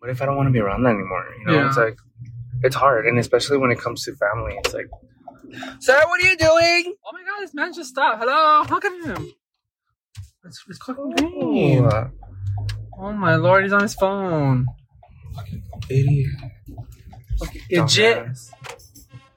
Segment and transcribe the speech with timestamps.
[0.00, 1.24] what if I don't want to be around that anymore?
[1.38, 1.68] You know, Yeah.
[1.68, 1.96] it's like
[2.62, 4.88] it's hard, and especially when it comes to family, it's like,
[5.78, 6.94] sir, what are you doing?
[7.06, 8.18] Oh my god, this man just stopped.
[8.22, 9.28] Hello, look at him.
[10.44, 11.84] It's, it's fucking green.
[11.86, 12.10] Oh,
[12.98, 14.66] Oh my lord, he's on his phone.
[15.88, 16.26] idiot.
[17.70, 18.18] Legit.
[18.18, 18.50] Dumbass.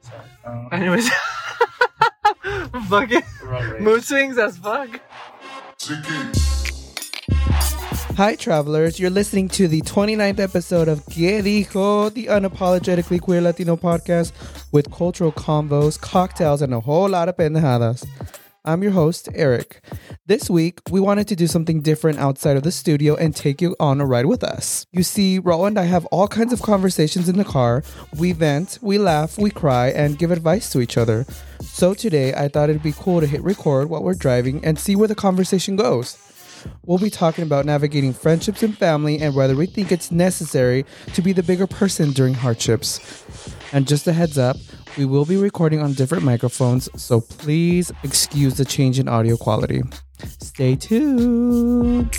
[0.01, 0.19] Sorry.
[0.45, 1.09] Um, Anyways,
[2.89, 3.79] fucking wrong way.
[3.79, 4.99] mood swings as fuck.
[8.15, 8.99] Hi, travelers.
[8.99, 14.33] You're listening to the 29th episode of Que Dijo, the unapologetically queer Latino podcast
[14.71, 18.05] with cultural convos, cocktails, and a whole lot of pendejadas.
[18.65, 19.83] I'm your host, Eric.
[20.27, 23.75] This week, we wanted to do something different outside of the studio and take you
[23.79, 24.85] on a ride with us.
[24.91, 27.83] You see, Raul and I have all kinds of conversations in the car.
[28.15, 31.25] We vent, we laugh, we cry, and give advice to each other.
[31.61, 34.95] So today, I thought it'd be cool to hit record while we're driving and see
[34.95, 36.22] where the conversation goes.
[36.85, 41.21] We'll be talking about navigating friendships and family and whether we think it's necessary to
[41.21, 43.23] be the bigger person during hardships.
[43.71, 44.57] And just a heads up,
[44.97, 49.81] we will be recording on different microphones, so please excuse the change in audio quality.
[50.39, 52.17] Stay tuned.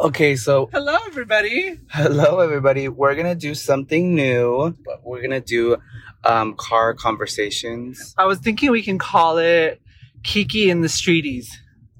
[0.00, 1.80] Okay, so Hello, everybody.
[1.90, 2.88] hello everybody.
[2.88, 5.76] We're gonna do something new, but we're gonna do
[6.24, 8.14] um, car conversations.
[8.16, 9.80] I was thinking we can call it
[10.22, 11.48] Kiki in the Streeties.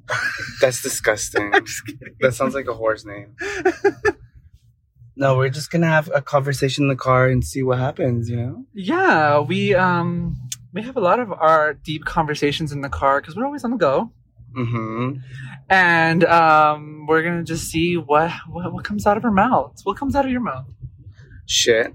[0.60, 1.50] That's disgusting.
[2.20, 3.34] that sounds like a horse name.
[5.16, 8.30] no, we're just gonna have a conversation in the car and see what happens.
[8.30, 8.64] You know.
[8.74, 10.36] Yeah, we um
[10.72, 13.72] we have a lot of our deep conversations in the car because we're always on
[13.72, 14.12] the go,
[14.56, 15.18] Mm-hmm.
[15.68, 19.78] and um we're gonna just see what, what what comes out of her mouth.
[19.84, 20.66] What comes out of your mouth?
[21.46, 21.94] Shit.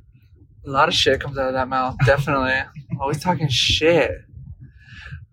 [0.65, 1.95] A lot of shit comes out of that mouth.
[2.05, 2.53] Definitely,
[3.01, 4.11] always talking shit.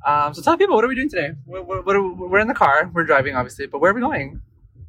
[0.06, 1.33] Um, so tell people what are we doing today?
[1.44, 2.91] What, what, what are, we're in the car.
[2.93, 4.41] We're driving, obviously, but where are we going?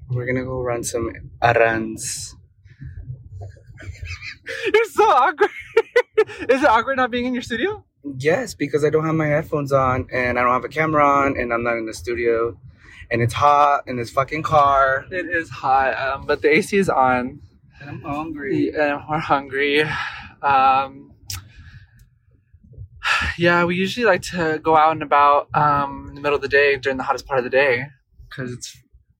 [0.09, 1.11] We're gonna go run some
[1.41, 2.35] errands.
[4.73, 5.49] You're so awkward.
[6.49, 7.85] Is it awkward not being in your studio?
[8.03, 11.37] Yes, because I don't have my headphones on and I don't have a camera on
[11.37, 12.57] and I'm not in the studio
[13.11, 15.05] and it's hot in this fucking car.
[15.11, 17.41] It is hot, um, but the AC is on.
[17.79, 18.69] And I'm hungry.
[18.69, 19.83] and we're hungry.
[20.41, 21.13] Um,
[23.37, 26.47] yeah, we usually like to go out and about um, in the middle of the
[26.47, 27.85] day during the hottest part of the day
[28.29, 28.77] because it's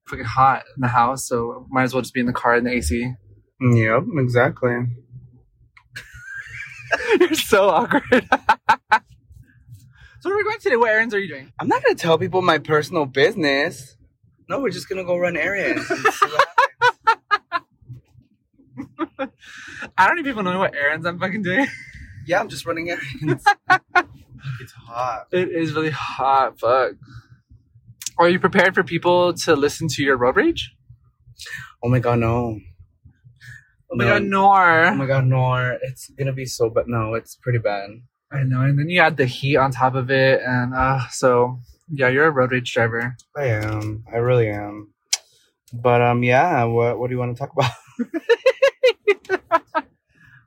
[0.10, 1.28] freaking hot in the house.
[1.28, 3.14] So might as well just be in the car in the AC.
[3.60, 4.88] Yep, exactly.
[7.20, 8.04] You're so awkward.
[8.12, 8.30] so
[10.24, 10.76] where are we going today?
[10.76, 11.52] What errands are you doing?
[11.60, 13.98] I'm not gonna tell people my personal business.
[14.50, 15.90] No, we're just gonna go run errands.
[15.90, 16.48] and see what.
[19.98, 21.68] I don't even people know what errands I'm fucking doing.
[22.26, 23.46] yeah, I'm just running errands.
[24.60, 25.28] it's hot.
[25.32, 26.60] It is really hot.
[26.60, 26.94] Fuck.
[28.18, 30.76] Are you prepared for people to listen to your road rage?
[31.84, 32.60] Oh my god, no.
[33.92, 34.14] Oh my No.
[34.14, 34.86] god, Nor.
[34.86, 35.78] Oh my god, no.
[35.82, 36.86] It's gonna be so bad.
[36.88, 37.90] No, it's pretty bad.
[38.32, 41.60] I know, and then you add the heat on top of it, and uh, so
[41.94, 43.16] yeah, you're a road rage driver.
[43.36, 44.06] I am.
[44.12, 44.94] I really am.
[45.74, 46.64] But um, yeah.
[46.64, 47.72] What What do you want to talk about?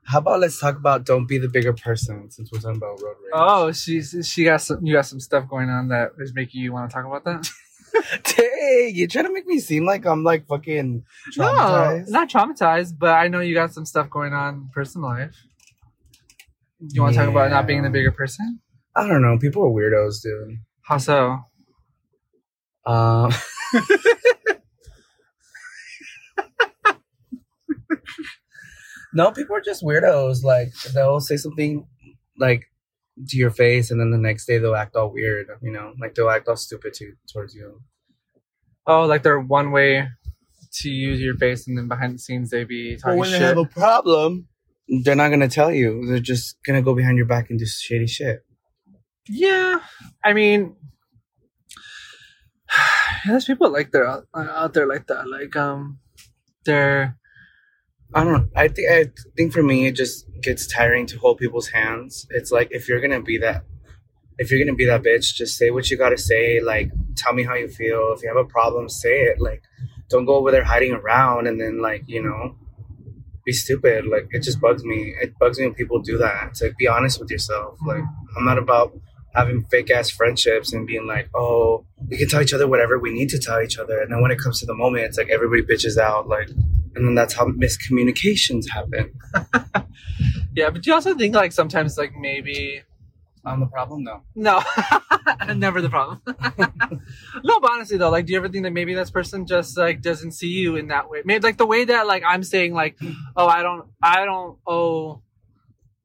[0.07, 3.15] How about let's talk about don't be the bigger person since we're talking about road
[3.23, 3.31] rage.
[3.33, 4.85] Oh, she's she got some.
[4.85, 7.49] You got some stuff going on that is making you want to talk about that.
[8.23, 8.91] dang!
[8.93, 11.03] You trying to make me seem like I'm like fucking
[11.37, 12.07] traumatized?
[12.07, 15.35] No, not traumatized, but I know you got some stuff going on in personal life.
[16.79, 18.59] You want to talk about not being the bigger person?
[18.95, 19.37] I don't know.
[19.37, 20.59] People are weirdos, dude.
[20.81, 21.39] How so?
[22.85, 23.33] Um.
[29.13, 30.43] no, people are just weirdos.
[30.43, 31.87] Like they'll say something
[32.37, 32.67] like
[33.27, 35.47] to your face, and then the next day they'll act all weird.
[35.61, 37.81] You know, like they'll act all stupid to towards you.
[38.87, 40.07] Oh, like they're one way
[40.81, 43.39] to use your face, and then behind the scenes they be But talking when they
[43.39, 44.47] have a problem,
[45.03, 46.05] they're not gonna tell you.
[46.05, 48.45] They're just gonna go behind your back and do shady shit.
[49.27, 49.79] Yeah,
[50.23, 50.75] I mean,
[53.25, 55.27] there's people like they're out, out there like that.
[55.27, 55.99] Like um,
[56.65, 57.17] they're
[58.15, 58.49] I don't.
[58.55, 58.89] I think.
[58.89, 62.25] I think for me, it just gets tiring to hold people's hands.
[62.29, 63.65] It's like if you're gonna be that,
[64.37, 66.61] if you're gonna be that bitch, just say what you gotta say.
[66.61, 68.13] Like, tell me how you feel.
[68.15, 69.41] If you have a problem, say it.
[69.41, 69.63] Like,
[70.09, 72.55] don't go over there hiding around and then like you know,
[73.45, 74.07] be stupid.
[74.07, 75.13] Like, it just bugs me.
[75.21, 76.47] It bugs me when people do that.
[76.51, 77.77] It's like be honest with yourself.
[77.85, 78.03] Like,
[78.37, 78.97] I'm not about
[79.35, 83.11] having fake ass friendships and being like, oh, we can tell each other whatever we
[83.11, 83.99] need to tell each other.
[83.99, 86.29] And then when it comes to the moment, it's like everybody bitches out.
[86.29, 86.47] Like,
[86.95, 89.13] and then that's how miscommunications happen.
[90.55, 92.81] Yeah, but do you also think like sometimes like maybe
[93.43, 94.21] I'm the problem though.
[94.35, 94.63] no,
[95.53, 96.21] never the problem.
[97.43, 100.01] no, but honestly though, like, do you ever think that maybe this person just like
[100.01, 101.21] doesn't see you in that way?
[101.25, 102.97] Maybe like the way that like I'm saying like,
[103.35, 105.21] oh, I don't, I don't owe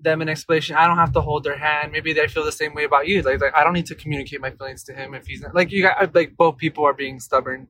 [0.01, 0.77] them an explanation.
[0.77, 1.93] I don't have to hold their hand.
[1.93, 3.23] Maybe they feel the same way about you.
[3.23, 5.71] Like, like I don't need to communicate my feelings to him if he's not like
[5.71, 7.69] you got like both people are being stubborn,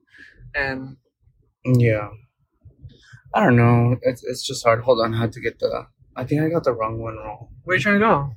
[0.54, 0.96] and
[1.64, 2.08] Yeah.
[3.32, 3.96] I don't know.
[4.02, 4.82] It's it's just hard.
[4.82, 5.86] Hold on, I had to get the.
[6.16, 7.48] I think I got the wrong one wrong.
[7.64, 8.34] where are you trying to go?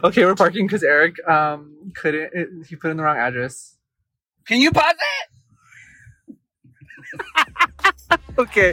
[0.08, 2.30] okay, we're parking because Eric um couldn't.
[2.32, 3.76] It, he put in the wrong address.
[4.46, 4.94] Can you pause
[6.28, 6.36] it?
[8.38, 8.72] okay.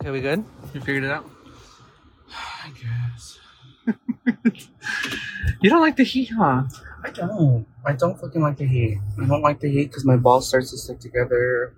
[0.00, 0.42] okay, we good?
[0.72, 1.30] You figured it out?
[2.64, 3.38] I guess.
[5.62, 6.62] You don't like the heat, huh?
[7.04, 7.66] I don't.
[7.86, 8.98] I don't fucking like the heat.
[9.20, 11.74] I don't like the heat because my balls starts to stick together.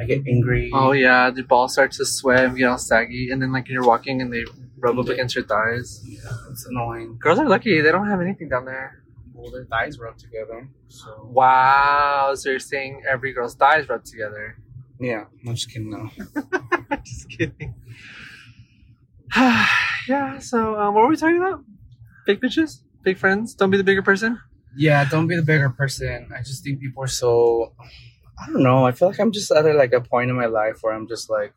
[0.00, 0.70] I get angry.
[0.72, 3.84] Oh yeah, the ball starts to sweat and get all saggy, and then like you're
[3.84, 4.44] walking and they
[4.78, 6.02] rub up against your thighs.
[6.06, 6.20] yeah,
[6.50, 7.18] it's annoying.
[7.20, 9.02] Girls are lucky; they don't have anything down there.
[9.34, 10.68] Well, their thighs rub together.
[10.88, 14.56] So Wow, so you're saying every girl's thighs rub together?
[15.00, 16.10] yeah, I'm just kidding now.
[17.04, 17.74] Just kidding.
[19.36, 20.38] yeah.
[20.38, 21.64] So, um, what were we talking about?
[22.26, 23.54] Big bitches, big friends.
[23.54, 24.38] Don't be the bigger person.
[24.76, 26.30] Yeah, don't be the bigger person.
[26.36, 27.72] I just think people are so.
[28.40, 28.86] I don't know.
[28.86, 31.06] I feel like I'm just at a, like a point in my life where I'm
[31.08, 31.52] just like,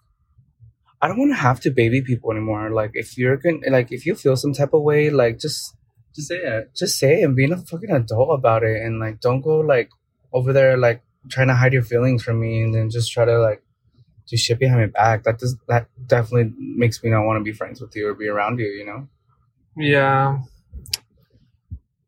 [1.02, 2.72] I don't want to have to baby people anymore.
[2.72, 5.76] Like, if you're gonna, like, if you feel some type of way, like, just
[6.16, 6.72] Just say it.
[6.76, 9.90] just say it and be a fucking adult about it, and like, don't go like
[10.32, 13.38] over there like trying to hide your feelings from me, and then just try to
[13.40, 13.64] like
[14.28, 15.24] do shit behind my back.
[15.24, 18.28] That does that definitely makes me not want to be friends with you or be
[18.28, 18.68] around you.
[18.68, 19.08] You know.
[19.76, 20.40] Yeah,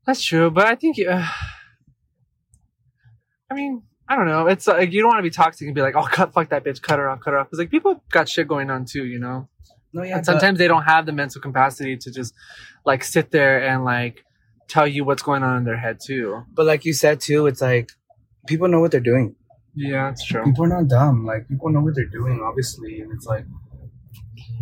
[0.05, 0.51] that's true.
[0.51, 1.25] But I think, uh,
[3.49, 4.47] I mean, I don't know.
[4.47, 6.63] It's like you don't want to be toxic and be like, "Oh, cut, fuck that
[6.63, 9.05] bitch, cut her off, cut her off." Because like people got shit going on too,
[9.05, 9.49] you know.
[9.93, 10.17] No, yeah.
[10.17, 12.33] and sometimes they don't have the mental capacity to just
[12.85, 14.23] like sit there and like
[14.67, 16.43] tell you what's going on in their head too.
[16.53, 17.89] but like you said too, it's like
[18.45, 19.35] people know what they're doing.
[19.73, 20.43] Yeah, that's true.
[20.43, 21.25] people are not dumb.
[21.25, 23.45] Like people know what they're doing, obviously, and it's like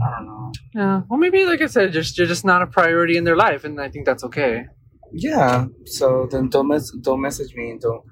[0.05, 0.51] I don't know.
[0.73, 1.01] Yeah.
[1.09, 3.79] Well, maybe like I said, just you're just not a priority in their life, and
[3.81, 4.67] I think that's okay.
[5.13, 5.67] Yeah.
[5.85, 8.03] So then don't mess, don't message me and don't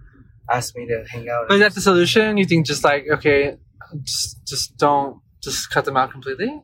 [0.50, 1.48] ask me to hang out.
[1.48, 2.38] But is that the solution?
[2.38, 3.58] You think just like okay,
[4.04, 6.64] just just don't just cut them out completely?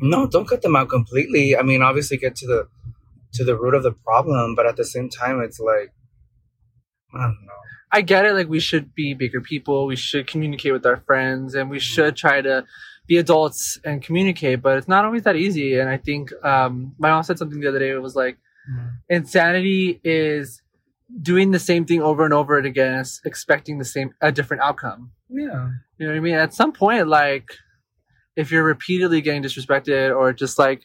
[0.00, 1.56] no, don't cut them out completely.
[1.56, 2.68] I mean, obviously, get to the
[3.34, 5.92] to the root of the problem, but at the same time, it's like
[7.14, 7.52] I don't know.
[7.92, 8.34] I get it.
[8.34, 9.86] Like we should be bigger people.
[9.86, 12.64] We should communicate with our friends, and we should try to
[13.06, 14.62] be adults and communicate.
[14.62, 15.78] But it's not always that easy.
[15.78, 17.90] And I think um, my mom said something the other day.
[17.90, 18.38] It was like
[19.08, 20.62] insanity is
[21.22, 25.12] doing the same thing over and over again, expecting the same a different outcome.
[25.28, 25.70] Yeah.
[25.98, 26.34] You know what I mean?
[26.34, 27.48] At some point, like
[28.36, 30.82] if you're repeatedly getting disrespected or just like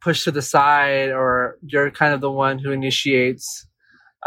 [0.00, 3.66] pushed to the side, or you're kind of the one who initiates,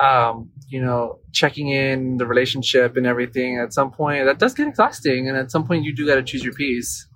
[0.01, 3.57] um, you know, checking in the relationship and everything.
[3.57, 6.23] At some point, that does get exhausting, and at some point, you do got to
[6.23, 7.07] choose your peace.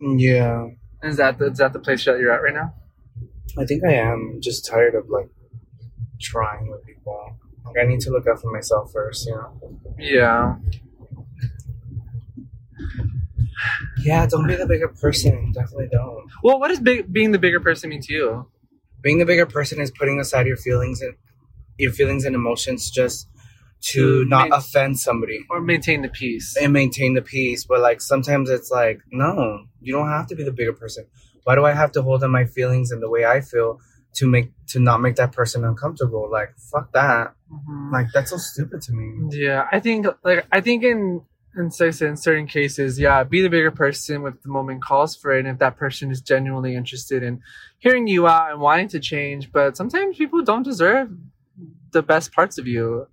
[0.00, 0.68] Yeah.
[1.02, 2.74] Is that the, is that the place that you're at right now?
[3.58, 5.28] I think I am just tired of like
[6.20, 7.36] trying with people.
[7.64, 9.78] Like I need to look out for myself first, you know.
[9.98, 10.56] Yeah.
[14.02, 15.52] Yeah, don't be the bigger person.
[15.52, 16.26] Definitely don't.
[16.42, 18.46] Well, what does big, being the bigger person mean to you?
[19.00, 21.14] Being the bigger person is putting aside your feelings and
[21.78, 23.28] your feelings and emotions just
[23.82, 26.56] to To not main- offend somebody Or maintain the peace?
[26.60, 27.64] and maintain the peace.
[27.64, 31.06] But like sometimes it's like, no, you don't have to be the bigger person.
[31.44, 33.80] Why do I have to hold in my feelings and the way I feel
[34.14, 36.28] to make to not make that person uncomfortable?
[36.30, 37.34] Like fuck that.
[37.52, 37.92] Mhm.
[37.92, 39.28] Like that's so stupid to me.
[39.30, 41.22] Yeah, I think like I think in
[41.56, 45.30] in say- in certain cases, yeah, be the bigger person if the moment calls for
[45.32, 47.40] it, and if that person is genuinely interested in
[47.78, 49.52] hearing you out and wanting to change.
[49.52, 51.10] But sometimes people don't deserve
[51.92, 53.06] the best parts of you.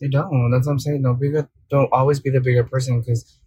[0.00, 0.50] They don't.
[0.52, 1.02] That's what I'm saying.
[1.02, 3.38] Don't be the, don't always be the bigger person because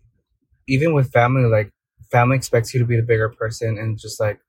[0.67, 1.71] even with family, like
[2.11, 4.39] family expects you to be the bigger person and just like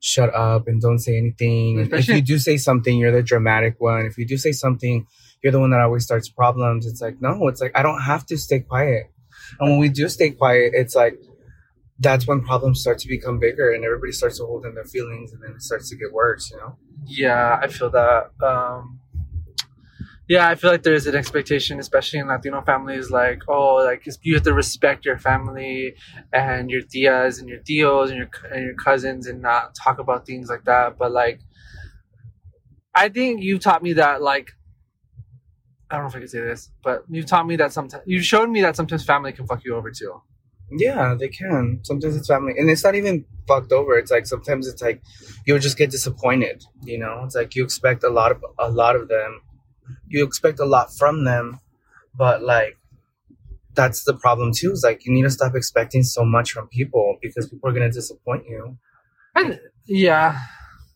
[0.00, 1.80] shut up and don't say anything.
[1.80, 4.06] And if you do say something, you're the dramatic one.
[4.06, 5.06] If you do say something,
[5.42, 6.86] you're the one that always starts problems.
[6.86, 9.10] It's like no, it's like I don't have to stay quiet.
[9.60, 11.18] And when we do stay quiet, it's like
[11.98, 15.32] that's when problems start to become bigger and everybody starts to hold in their feelings
[15.32, 16.50] and then it starts to get worse.
[16.50, 16.76] You know.
[17.06, 18.30] Yeah, I feel that.
[18.42, 19.00] Um,
[20.28, 24.34] yeah, I feel like there's an expectation, especially in Latino families, like oh, like you
[24.34, 25.94] have to respect your family
[26.32, 30.26] and your tias and your tios and your and your cousins, and not talk about
[30.26, 30.98] things like that.
[30.98, 31.40] But like,
[32.94, 34.50] I think you taught me that like
[35.90, 38.24] I don't know if I can say this, but you taught me that sometimes you've
[38.24, 40.20] shown me that sometimes family can fuck you over too.
[40.72, 41.80] Yeah, they can.
[41.84, 43.96] Sometimes it's family, and it's not even fucked over.
[43.96, 45.00] It's like sometimes it's like
[45.46, 46.64] you'll just get disappointed.
[46.82, 49.42] You know, it's like you expect a lot of a lot of them.
[50.08, 51.60] You expect a lot from them,
[52.16, 52.78] but like
[53.74, 54.72] that's the problem too.
[54.72, 57.90] Is like you need to stop expecting so much from people because people are gonna
[57.90, 58.78] disappoint you.
[59.34, 60.40] I, yeah,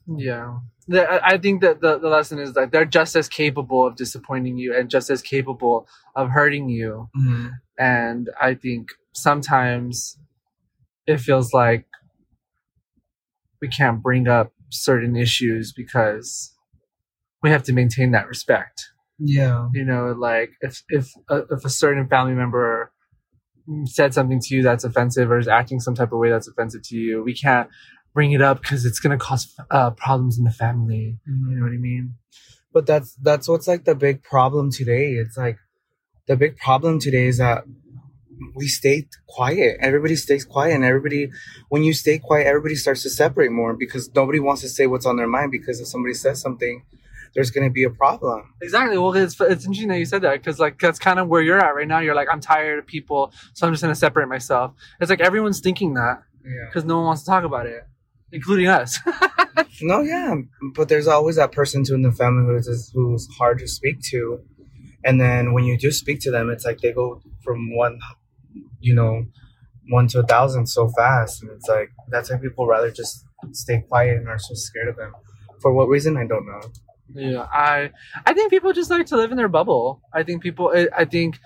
[0.07, 0.59] yeah.
[0.93, 4.75] I think that the, the lesson is that they're just as capable of disappointing you
[4.75, 7.09] and just as capable of hurting you.
[7.17, 7.49] Mm-hmm.
[7.79, 10.19] And I think sometimes
[11.07, 11.87] it feels like
[13.61, 16.55] we can't bring up certain issues because
[17.43, 18.91] we have to maintain that respect.
[19.19, 19.69] Yeah.
[19.75, 22.93] You know, like if if a, if a certain family member
[23.85, 26.83] said something to you that's offensive or is acting some type of way that's offensive
[26.85, 27.69] to you, we can't
[28.15, 31.19] bring it up because it's going to cause uh, problems in the family.
[31.27, 32.15] You know what I mean?
[32.73, 35.13] But that's that's what's like the big problem today.
[35.13, 35.59] It's like
[36.27, 37.65] the big problem today is that
[38.55, 39.77] we stay quiet.
[39.81, 41.31] Everybody stays quiet, and everybody,
[41.69, 45.07] when you stay quiet, everybody starts to separate more because nobody wants to say what's
[45.07, 45.51] on their mind.
[45.51, 46.85] Because if somebody says something,
[47.35, 48.55] there's going to be a problem.
[48.63, 48.99] Exactly.
[48.99, 51.59] Well, it's it's interesting that you said that because like that's kind of where you're
[51.59, 52.01] at right now.
[52.01, 54.73] You're like, I'm tired of people, so I'm just going to separate myself.
[55.01, 56.67] It's like everyone's thinking that Yeah.
[56.67, 57.83] because no one wants to talk about it,
[58.33, 58.99] including us.
[59.83, 60.35] No, yeah,
[60.75, 64.41] but there's always that person too in the family who's who's hard to speak to,
[65.05, 67.99] and then when you do speak to them, it's like they go from one,
[68.81, 69.25] you know,
[69.89, 73.83] one to a thousand so fast, and it's like that's why people rather just stay
[73.89, 75.13] quiet and are so scared of them.
[75.61, 76.61] For what reason, I don't know.
[77.15, 77.91] Yeah, I
[78.27, 80.03] I think people just like to live in their bubble.
[80.13, 80.73] I think people.
[80.75, 81.39] I I think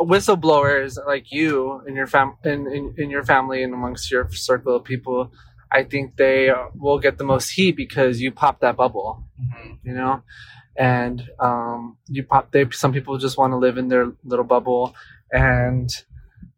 [0.00, 4.76] whistleblowers like you and your fam in, in in your family and amongst your circle
[4.76, 5.32] of people.
[5.70, 9.24] I think they will get the most heat because you pop that bubble,
[9.82, 10.22] you know,
[10.76, 12.52] and um, you pop.
[12.52, 14.94] They some people just want to live in their little bubble
[15.30, 15.90] and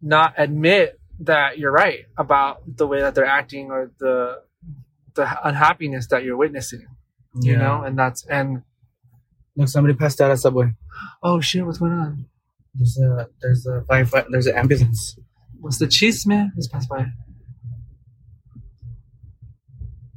[0.00, 4.42] not admit that you're right about the way that they're acting or the
[5.14, 6.86] the unhappiness that you're witnessing
[7.34, 8.62] you know and that's and
[9.56, 10.72] Look, somebody passed out at Subway.
[11.22, 12.26] oh shit what's going on
[12.74, 14.26] There's a there's a firefight.
[14.30, 15.18] There's an ambulance.
[15.60, 17.06] what's the cheese man just passed by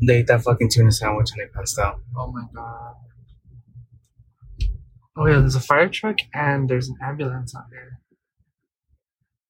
[0.06, 2.00] They ate that fucking tuna sandwich and they passed out.
[2.18, 2.96] oh my god
[5.18, 8.00] oh yeah there's a fire truck and there's an ambulance out there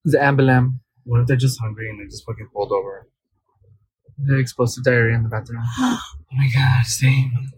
[0.04, 0.72] the ambulance
[1.04, 3.08] What if they're just hungry and they just fucking pulled over?
[4.18, 7.52] The explosive diarrhea in the bathroom Oh my god, same.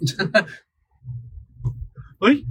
[2.21, 2.45] Wait,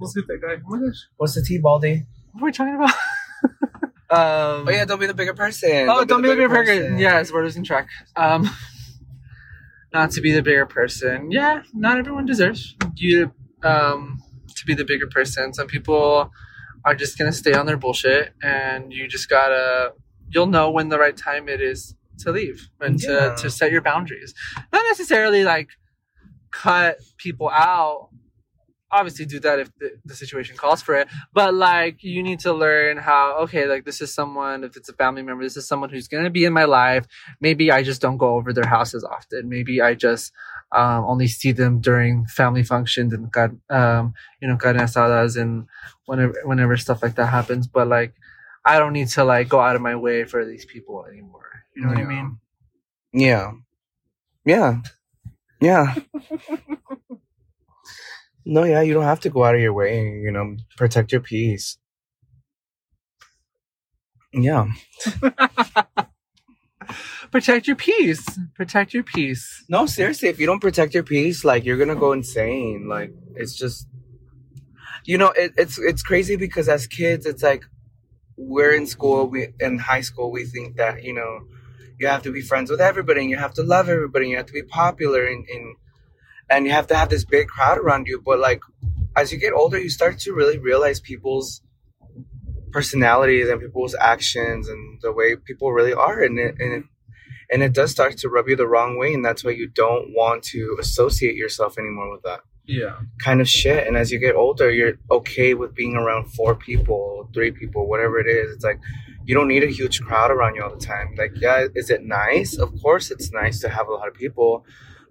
[0.00, 2.06] let's get that guy oh my gosh What's the tea, Baldy?
[2.32, 2.90] what are we talking about
[4.10, 5.88] um Oh yeah, don't be the bigger person.
[5.88, 6.98] Oh, don't be the bigger person.
[6.98, 7.88] Yes, we're losing track.
[8.16, 8.48] Um,
[9.92, 11.30] not to be the bigger person.
[11.30, 14.22] Yeah, not everyone deserves you um,
[14.54, 15.52] to be the bigger person.
[15.52, 16.30] Some people
[16.84, 19.92] are just gonna stay on their bullshit, and you just gotta.
[20.30, 23.34] You'll know when the right time it is to leave and Yeah.
[23.34, 24.34] to to set your boundaries.
[24.72, 25.68] Not necessarily like
[26.50, 28.08] cut people out.
[28.90, 31.08] Obviously, do that if the, the situation calls for it.
[31.34, 33.36] But like, you need to learn how.
[33.42, 34.64] Okay, like this is someone.
[34.64, 37.06] If it's a family member, this is someone who's gonna be in my life.
[37.38, 39.50] Maybe I just don't go over their house as often.
[39.50, 40.32] Maybe I just
[40.72, 43.30] um, only see them during family functions and
[43.68, 45.66] um, you know carne asadas and
[46.06, 47.66] whenever whenever stuff like that happens.
[47.66, 48.14] But like,
[48.64, 51.47] I don't need to like go out of my way for these people anymore.
[51.78, 52.38] You know what I mean?
[53.12, 53.52] Yeah.
[54.44, 54.80] Yeah.
[55.60, 55.94] Yeah.
[58.44, 61.20] no, yeah, you don't have to go out of your way, you know, protect your
[61.20, 61.78] peace.
[64.32, 64.66] Yeah.
[67.30, 68.24] Protect your peace.
[68.54, 69.64] Protect your peace.
[69.68, 72.88] No, seriously, if you don't protect your peace, like you're gonna go insane.
[72.88, 73.86] Like it's just
[75.04, 77.64] you know, it, it's it's crazy because as kids it's like
[78.36, 81.40] we're in school, we in high school we think that, you know,
[81.98, 84.36] you have to be friends with everybody and you have to love everybody and you
[84.36, 85.76] have to be popular and, and
[86.50, 88.22] and you have to have this big crowd around you.
[88.24, 88.60] But like
[89.16, 91.62] as you get older you start to really realize people's
[92.70, 96.84] personalities and people's actions and the way people really are and it, and it,
[97.50, 100.12] and it does start to rub you the wrong way and that's why you don't
[100.14, 102.98] want to associate yourself anymore with that Yeah.
[103.24, 107.30] kind of shit and as you get older you're okay with being around four people
[107.32, 108.80] three people whatever it is it's like
[109.28, 112.02] you don't need a huge crowd around you all the time like yeah is it
[112.02, 114.64] nice of course it's nice to have a lot of people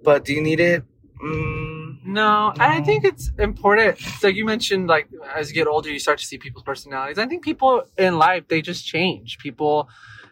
[0.03, 0.83] but do you need it
[1.24, 4.00] mm, No, I think it's important.
[4.24, 7.17] Like you mentioned, like as you get older, you start to see people's personalities.
[7.17, 9.38] I think people in life they just change.
[9.39, 9.89] People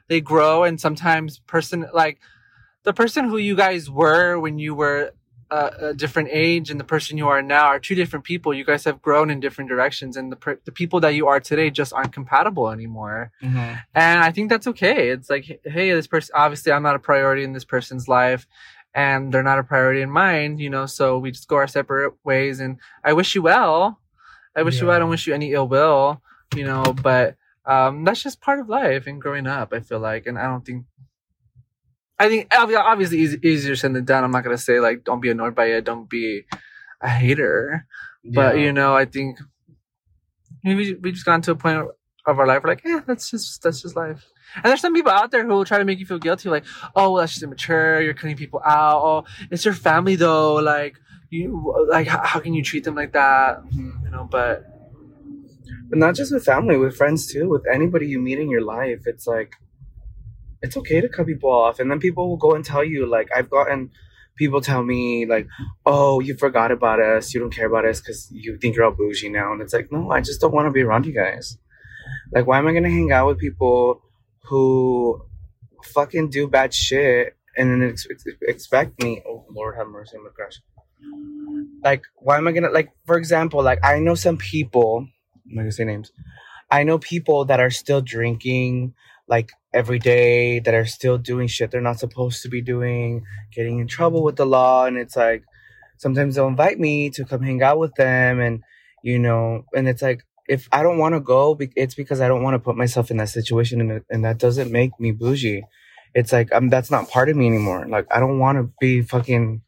[0.07, 2.19] they grow, and sometimes person like
[2.83, 5.11] the person who you guys were when you were
[5.55, 8.53] a, a different age and the person you are now are two different people.
[8.53, 11.39] You guys have grown in different directions, and the per- the people that you are
[11.39, 13.31] today just aren't compatible anymore.
[13.41, 13.81] Mhm.
[13.93, 15.09] And I think that's okay.
[15.09, 18.47] It's like, hey, this person obviously I'm not a priority in this person's life,
[18.93, 20.57] and they're not a priority in mine.
[20.57, 22.59] You know, so we just go our separate ways.
[22.59, 23.99] And I wish you well.
[24.55, 24.95] I wish you well.
[24.95, 26.21] I don't wish you any ill will.
[26.55, 27.35] You know, but
[27.65, 29.73] um, that's just part of life and growing up.
[29.73, 30.85] I feel like, and I don't think.
[32.17, 34.23] I think obviously easy, easier said than done.
[34.23, 36.43] I'm not gonna say like don't be annoyed by it, don't be
[37.01, 37.85] a hater,
[38.23, 38.63] but Yeah.
[38.63, 39.37] you know I think
[40.63, 41.87] maybe we just gotten to a point
[42.25, 44.25] of our life where like yeah that's just that's just life.
[44.55, 46.65] And there's some people out there who will try to make you feel guilty, like
[46.95, 48.01] oh well, that's just immature.
[48.01, 49.01] You're cutting people out.
[49.03, 50.55] Oh, it's your family though.
[50.55, 50.95] Like
[51.29, 53.57] you like how, how can you treat them like that?
[53.65, 54.05] Mm-hmm.
[54.05, 54.63] You know, but
[55.89, 59.01] But not just with family, with friends too, with anybody you meet in your life.
[59.05, 59.51] It's like,
[60.65, 61.79] it's okay to cut people off.
[61.79, 63.91] And then people will go and tell you, like, I've gotten
[64.35, 65.47] people tell me, like,
[65.85, 67.33] oh, you forgot about us.
[67.33, 69.53] You don't care about us because you think you're all bougie now.
[69.53, 71.57] And it's like, no, I just don't want to be around you guys.
[72.33, 74.01] Like, why am I going to hang out with people
[74.43, 75.21] who
[75.83, 79.21] fucking do bad shit and then ex- ex- expect me?
[79.27, 80.59] Oh, Lord have mercy, I'm going to crash.
[81.83, 85.07] Like, why am I going to, like, for example, like, I know some people
[85.47, 86.11] I'm not gonna say names.
[86.71, 88.93] I know people that are still drinking
[89.27, 93.79] like every day, that are still doing shit they're not supposed to be doing, getting
[93.79, 95.43] in trouble with the law, and it's like
[95.97, 98.61] sometimes they'll invite me to come hang out with them, and
[99.03, 102.43] you know, and it's like if I don't want to go, it's because I don't
[102.43, 105.63] want to put myself in that situation, and and that doesn't make me bougie.
[106.13, 107.87] It's like um, that's not part of me anymore.
[107.87, 109.61] Like I don't want to be fucking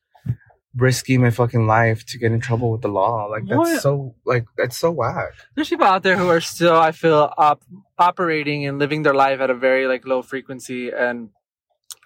[0.77, 3.25] risky my fucking life to get in trouble with the law.
[3.25, 3.81] Like that's What?
[3.81, 5.33] so like that's so whack.
[5.55, 7.63] there's people out there who are still i feel op-
[7.97, 11.29] operating and living their life at a very like low frequency and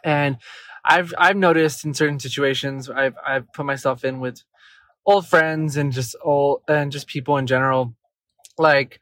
[0.03, 0.37] and
[0.85, 4.41] i've i've noticed in certain situations i've i've put myself in with
[5.05, 7.93] old friends and just old and just people in general
[8.57, 8.99] like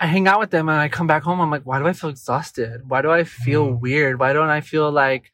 [0.00, 1.92] i hang out with them and i come back home i'm like why do i
[1.92, 3.80] feel exhausted why do i feel Mhm.
[3.80, 5.32] weird why don't i feel like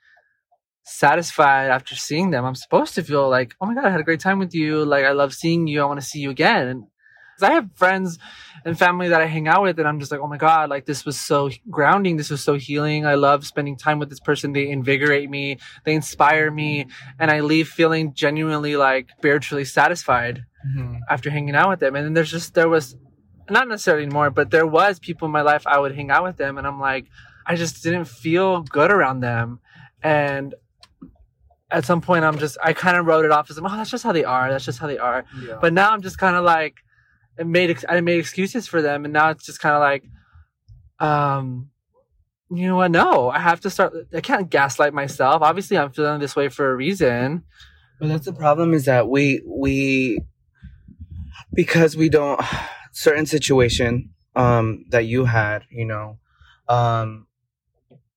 [0.84, 2.44] satisfied after seeing them.
[2.44, 4.84] I'm supposed to feel like oh my god i had a great time with you.
[4.84, 5.82] Like i love seeing you.
[5.82, 6.68] I want to see you again.
[6.68, 6.82] And
[7.36, 8.18] 'cause i have friends
[8.64, 10.86] and family that I hang out with, and I'm just like, oh my god, like
[10.86, 13.04] this was so grounding, this was so healing.
[13.04, 14.52] I love spending time with this person.
[14.52, 16.86] They invigorate me, they inspire me,
[17.18, 20.96] and I leave feeling genuinely like spiritually satisfied mm-hmm.
[21.10, 21.94] after hanging out with them.
[21.94, 22.96] And then there's just there was
[23.50, 26.38] not necessarily more, but there was people in my life I would hang out with
[26.38, 27.06] them, and I'm like,
[27.46, 29.60] I just didn't feel good around them,
[30.02, 30.54] and
[31.70, 34.04] at some point I'm just I kind of wrote it off as oh that's just
[34.04, 35.24] how they are, that's just how they are.
[35.40, 35.58] Yeah.
[35.60, 36.76] But now I'm just kind of like,
[37.38, 40.04] it made I made excuses for them, and now it's just kind of like,
[41.00, 41.70] um,
[42.50, 42.90] you know what?
[42.90, 43.94] No, I have to start.
[44.14, 45.42] I can't gaslight myself.
[45.42, 47.42] Obviously, I'm feeling this way for a reason.
[47.98, 50.20] But that's the problem is that we we
[51.52, 52.40] because we don't
[52.92, 56.18] certain situation um that you had, you know,
[56.68, 57.26] um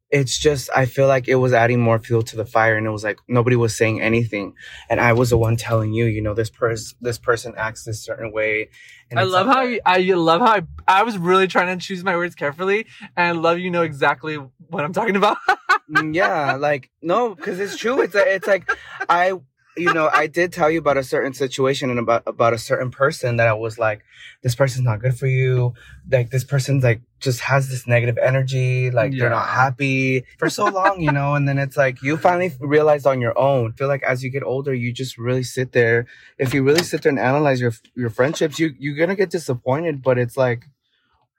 [0.09, 2.91] it's just I feel like it was adding more fuel to the fire and it
[2.91, 4.53] was like nobody was saying anything
[4.89, 8.03] and I was the one telling you, you know, this person this person acts this
[8.03, 8.69] certain way.
[9.11, 11.77] And I love like- how you, I you love how I, I was really trying
[11.77, 15.37] to choose my words carefully, and I love you know exactly what I'm talking about.
[15.89, 18.69] Mm, yeah like no because it's true it's like, it's like
[19.07, 19.31] i
[19.77, 22.91] you know i did tell you about a certain situation and about about a certain
[22.91, 24.01] person that i was like
[24.43, 25.73] this person's not good for you
[26.11, 30.65] like this person's like just has this negative energy like they're not happy for so
[30.65, 31.33] long you know?
[31.33, 34.43] And then it's like you finally realize on your own feel like as you get
[34.43, 36.05] older you just really sit there.
[36.37, 40.03] If you really sit there and analyze your your friendships you you're gonna get disappointed
[40.03, 40.65] but it's like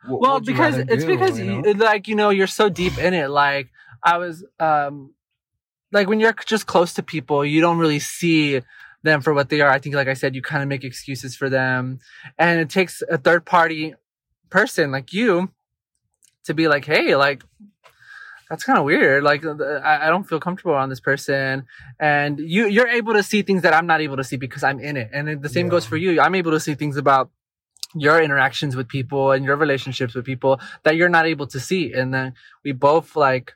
[0.02, 1.70] wh- well because it's do, because you know?
[1.72, 3.30] like you know you're so deep in it.
[3.30, 3.68] Like
[4.02, 5.12] i was um
[5.92, 8.62] like when you're just close to people you don't really see
[9.04, 9.70] them for what they are.
[9.70, 12.00] I think like i said you kind of make excuses for them.
[12.36, 13.94] And it takes a third party
[14.50, 15.50] person like you
[16.48, 17.40] to be like hey like
[18.50, 19.22] that's kind of weird.
[19.24, 19.56] Like uh,
[19.90, 21.66] I, I don't feel comfortable around this person.
[22.00, 24.80] And you you're able to see things that i'm not able to see because i'm
[24.80, 25.08] in it.
[25.12, 25.70] And the same Yeah.
[25.74, 26.18] goes for you.
[26.24, 27.30] I'm able to see things about
[27.94, 30.52] your interactions with people and your relationships with people
[30.84, 31.92] that you're not able to see.
[31.92, 32.26] And then
[32.64, 33.52] we both like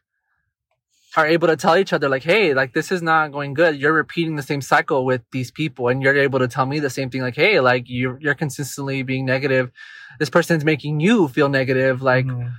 [1.17, 3.77] are able to tell each other like hey like this is not going good.
[3.81, 6.91] You're repeating the same cycle with these people and you're able to tell me the
[6.99, 9.71] same thing like hey like you're, you're consistently being negative.
[10.19, 12.53] This person's making you feel negative like Mhm.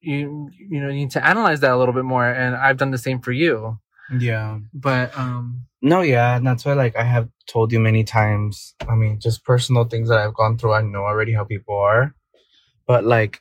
[0.00, 2.90] You you know you need to analyze that a little bit more and i've done
[2.92, 3.78] the same for you
[4.18, 8.74] yeah but um No, yeah, and that's why like I have told you many times.
[8.88, 10.74] I mean, just personal things that I've gone through.
[10.74, 12.14] I know already how people are,
[12.90, 13.40] but like,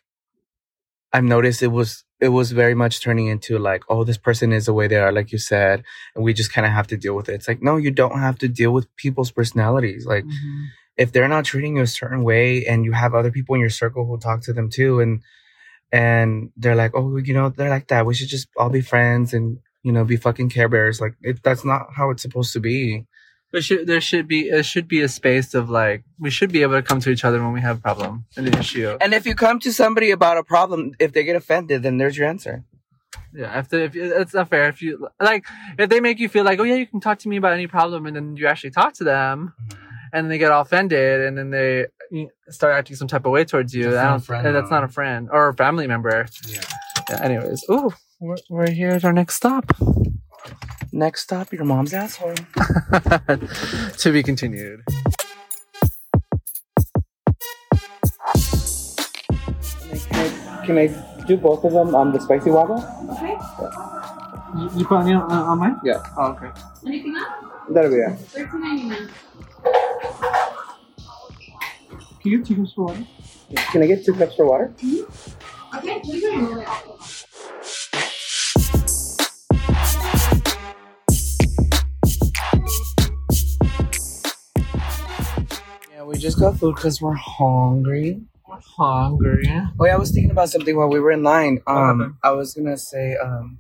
[1.14, 4.66] I've noticed it was it was very much turning into like, oh, this person is
[4.66, 5.84] the way they are, like you said,
[6.16, 7.34] and we just kind of have to deal with it.
[7.36, 10.06] It's like, no, you don't have to deal with people's personalities.
[10.06, 10.68] Like, Mhm.
[10.98, 13.70] if they're not treating you a certain way, and you have other people in your
[13.82, 15.22] circle who talk to them too, and
[15.92, 18.06] and they're like, oh, you know, they're like that.
[18.06, 21.00] We should just all be friends and you know be fucking care bears.
[21.00, 23.06] Like, it, that's not how it's supposed to be.
[23.54, 26.62] There should there should be it should be a space of like we should be
[26.64, 28.98] able to come to each other when we have a problem and an issue.
[29.00, 32.18] And if you come to somebody about a problem, if they get offended, then there's
[32.18, 32.66] your answer.
[33.34, 35.46] Yeah, if, the, if you- it's not fair if you like
[35.78, 37.68] if they make you feel like oh yeah you can talk to me about any
[37.68, 41.50] problem and then you actually talk to them mm-hmm and they get offended and then
[41.50, 41.88] they
[42.50, 43.92] start acting some type of way towards you.
[43.92, 46.28] That's, not a, eh, that's not, a friend or a family member.
[46.48, 46.62] Yeah.
[47.10, 49.66] yeah anyways, ooh, we're, we're here at our next stop.
[50.92, 52.34] Next stop, your mom's asshole.
[53.98, 54.82] to be continued.
[60.66, 60.88] Can I
[61.28, 62.84] do both of them on the spicy waffle?
[63.12, 63.38] Okay.
[63.62, 63.88] Yeah.
[64.58, 65.80] You, you put on, on mine?
[65.84, 66.04] Yeah.
[66.18, 66.50] Oh, okay.
[66.86, 67.48] Anything else?
[67.70, 68.18] That'll be it.
[68.34, 69.10] 13.99.
[72.28, 73.06] Can you get two cups of water?
[73.72, 74.74] Can I get two cups of water?
[74.84, 75.78] Mm-hmm.
[75.78, 76.68] Okay, please remove it.
[85.94, 88.20] Yeah, we just got food because we're hungry.
[88.46, 89.50] We're hungry.
[89.78, 91.62] Wait, I was thinking about something while we were in line.
[91.66, 92.12] Um, uh-huh.
[92.24, 93.60] I was gonna say um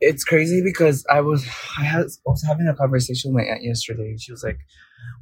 [0.00, 1.44] it's crazy because I was
[1.78, 4.10] I had, I was having a conversation with my aunt yesterday.
[4.10, 4.58] and She was like,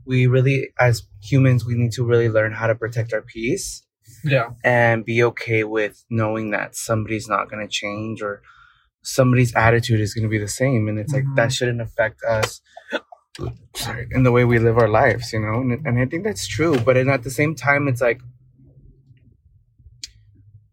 [0.06, 3.82] "We really, as humans, we need to really learn how to protect our peace
[4.24, 4.50] Yeah.
[4.64, 8.42] and be okay with knowing that somebody's not gonna change or
[9.02, 11.36] somebody's attitude is gonna be the same, and it's like Mhm.
[11.36, 12.60] that shouldn't affect us."
[13.74, 16.46] Sorry, in the way we live our lives, you know, and, and I think that's
[16.46, 16.78] true.
[16.78, 18.20] But then at the same time, it's like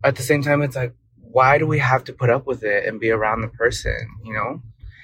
[0.04, 0.94] at the same time, it's like,
[1.32, 4.34] why do we have to put up with it and be around the person, you
[4.34, 4.62] know?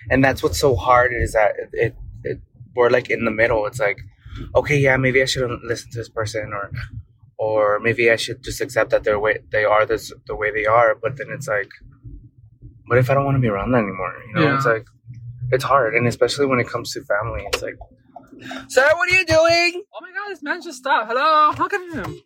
[0.09, 2.41] And that's what's so hard is that it, it, it
[2.75, 3.65] we're like in the middle.
[3.65, 3.99] It's like,
[4.55, 6.71] okay, yeah, maybe I shouldn't listen to this person, or
[7.37, 10.65] or maybe I should just accept that they're way they are this the way they
[10.65, 10.95] are.
[10.95, 11.69] But then it's like,
[12.85, 14.13] what if I don't want to be around them anymore?
[14.27, 14.85] You know, it's like
[15.51, 17.77] it's hard, and especially when it comes to family, it's like,
[18.69, 19.83] sir, what are you doing?
[19.93, 21.07] Oh my god, this man just stopped.
[21.09, 22.21] Hello, look at him.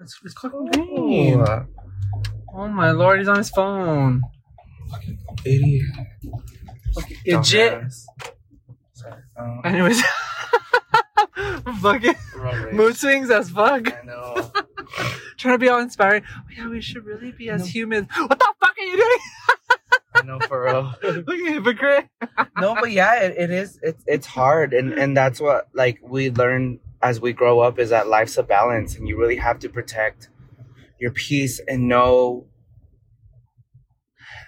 [0.00, 1.44] It's, it's green.
[2.56, 4.22] Oh, my lord, he's on his phone.
[5.44, 5.82] idiot.
[7.26, 7.72] Legit.
[7.72, 8.04] Dumbass.
[8.92, 9.22] Sorry.
[9.36, 10.02] Um, Anyways,
[11.80, 12.14] fucking
[12.72, 13.92] mood swings as fuck.
[13.92, 14.52] I know.
[15.36, 16.22] Trying to be all inspiring.
[16.36, 18.06] Oh, yeah, we should really be as humans.
[18.16, 19.18] What the fuck are you doing?
[20.14, 20.94] I know for real.
[21.02, 22.08] Look at hypocrite.
[22.58, 23.80] no, but yeah, it, it is.
[23.82, 27.90] It's it's hard, and and that's what like we learn as we grow up is
[27.90, 30.28] that life's a balance, and you really have to protect
[30.98, 32.46] your peace and know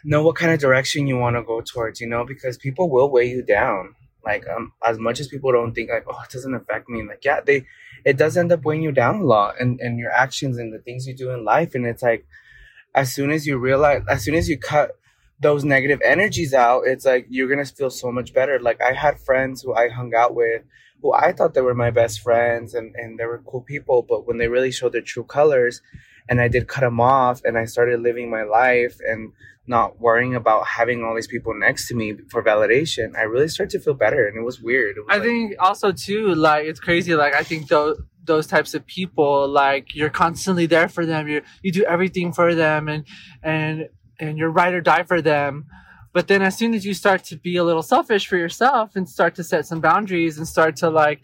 [0.05, 2.01] know what kind of direction you want to go towards.
[2.01, 3.95] You know, because people will weigh you down.
[4.25, 7.03] Like um, as much as people don't think like, oh, it doesn't affect me.
[7.07, 7.67] Like yeah, they
[8.05, 10.81] it does end up weighing you down a lot, and and your actions and the
[10.81, 12.27] things you do in life, and it's like
[12.95, 14.93] as soon as you realize, as soon as you cut
[15.39, 18.59] those negative energies out, it's like you're gonna feel so much better.
[18.59, 20.63] Like I had friends who I hung out with
[21.03, 24.27] who I thought they were my best friends and, and they were cool people, but
[24.27, 25.83] when they really showed their true colors
[26.29, 29.33] and I did cut them off and I started living my life and
[29.69, 33.71] not worrying about having all these people next to me for validation, I really started
[33.79, 34.97] to feel better and it was weird.
[34.97, 37.15] It was I like- think also too, like it's crazy.
[37.15, 41.29] Like I think those those types of people, like you're constantly there for them.
[41.29, 43.05] You you do everything for them, and
[43.43, 45.67] and and you're ride or die for them.
[46.12, 49.09] But then as soon as you start to be a little selfish for yourself and
[49.09, 51.21] start to set some boundaries and start to like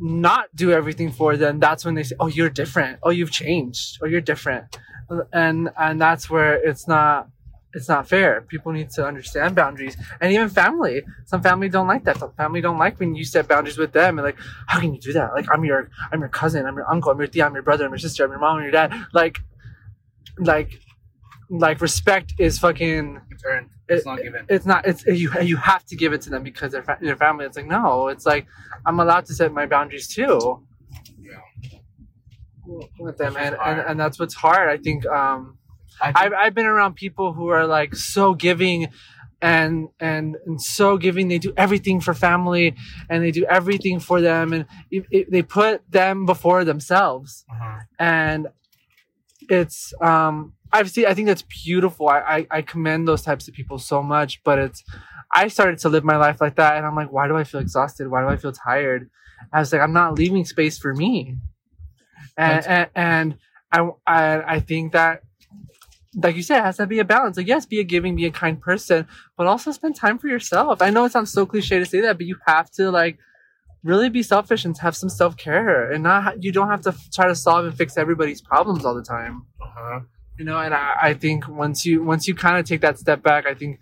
[0.00, 2.98] not do everything for them, that's when they say, "Oh, you're different.
[3.02, 3.98] Oh, you've changed.
[4.02, 4.78] Oh, you're different."
[5.32, 7.28] And and that's where it's not
[7.72, 8.40] it's not fair.
[8.42, 11.04] People need to understand boundaries, and even family.
[11.26, 12.18] Some family don't like that.
[12.18, 15.00] Some family don't like when you set boundaries with them, and like, how can you
[15.00, 15.32] do that?
[15.34, 17.84] Like, I'm your, I'm your cousin, I'm your uncle, I'm your tia, I'm your brother,
[17.84, 18.92] I'm your sister, I'm your mom, I'm your dad.
[19.12, 19.38] Like,
[20.38, 20.80] like,
[21.50, 23.20] like respect is fucking.
[23.30, 23.68] it's earned.
[23.88, 24.46] It's not given.
[24.48, 24.86] It's not.
[24.86, 25.30] It's you.
[25.42, 27.44] You have to give it to them because they're fa- your family.
[27.44, 28.08] It's like no.
[28.08, 28.46] It's like
[28.86, 30.62] I'm allowed to set my boundaries too.
[33.00, 34.68] With them, and, and and that's what's hard.
[34.68, 35.04] I think.
[35.06, 35.58] um
[36.00, 38.88] I I've, I've been around people who are like so giving
[39.42, 42.74] and, and and so giving they do everything for family
[43.10, 47.80] and they do everything for them and it, it- they put them before themselves uh-huh.
[47.98, 48.48] and
[49.48, 53.54] it's um i've seen i think that's beautiful I, I i commend those types of
[53.54, 54.84] people so much but it's
[55.34, 57.60] i started to live my life like that and i'm like why do i feel
[57.60, 59.10] exhausted why do i feel tired
[59.52, 61.36] i was like i'm not leaving space for me
[62.36, 63.38] and and, and
[63.72, 65.22] I, I I think that
[66.16, 67.36] like you said, it has to be a balance.
[67.36, 69.06] Like yes, be a giving, be a kind person,
[69.36, 70.82] but also spend time for yourself.
[70.82, 73.18] I know it sounds so cliche to say that, but you have to like
[73.84, 77.28] really be selfish and have some self care, and not you don't have to try
[77.28, 79.46] to solve and fix everybody's problems all the time.
[79.60, 80.00] Uh-huh.
[80.38, 83.22] You know, and I, I think once you once you kind of take that step
[83.22, 83.78] back, I think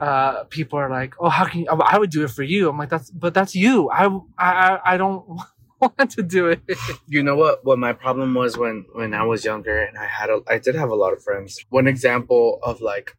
[0.00, 1.66] uh people are like, oh, how can you?
[1.68, 2.68] I would do it for you.
[2.68, 3.90] I'm like, that's but that's you.
[3.90, 5.24] I I I don't
[5.80, 6.62] want to do it.
[7.08, 7.64] You know what?
[7.64, 10.74] What my problem was when when I was younger, and I had a, I did
[10.74, 11.64] have a lot of friends.
[11.70, 13.16] One example of like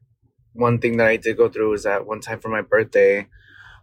[0.54, 3.28] one thing that I did go through is that one time for my birthday,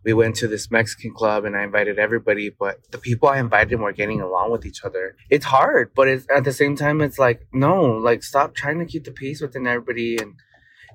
[0.04, 3.78] we went to this Mexican club, and I invited everybody, but the people I invited
[3.78, 5.16] were getting along with each other.
[5.30, 8.84] It's hard, but it's at the same time, it's like no, like stop trying to
[8.84, 10.34] keep the peace within everybody, and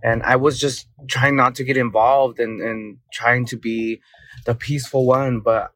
[0.03, 4.01] and I was just trying not to get involved and and trying to be
[4.45, 5.71] the peaceful one, but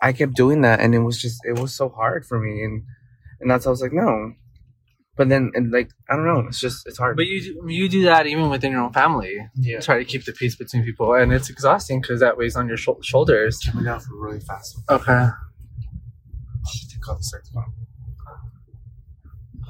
[0.00, 2.84] I kept doing that, and it was just it was so hard for me, and
[3.40, 4.32] and that's I was like no,
[5.18, 7.16] but then and like I don't know, it's just it's hard.
[7.16, 9.36] But you do- you do that even within your own family.
[9.56, 12.68] yeah, Try to keep the peace between people, and it's exhausting because that weighs on
[12.68, 13.58] your shou- shoulders.
[13.68, 14.78] coming down for really fast.
[14.88, 15.26] Okay.
[16.90, 17.66] Take off the search bar.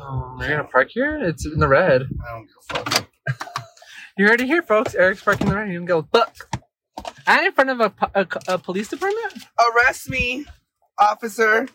[0.01, 1.19] Um, we're gonna park here.
[1.21, 2.03] It's in the red.
[2.27, 2.57] I don't give
[2.87, 3.09] a fuck.
[4.17, 4.97] You heard it here, folks.
[4.97, 5.71] Eric's parking in the red.
[5.71, 6.35] You can go buck.
[7.25, 9.45] And in front of a, a, a police department.
[9.77, 10.45] Arrest me,
[10.99, 11.69] officer.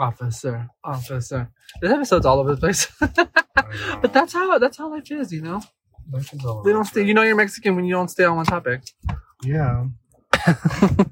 [0.00, 1.50] Officer, officer.
[1.82, 2.90] This episode's all over the place.
[3.00, 5.60] but that's how that's how life is, you know.
[6.64, 7.04] They don't stay.
[7.04, 8.82] You know, you're Mexican when you don't stay on one topic.
[9.44, 9.84] Yeah.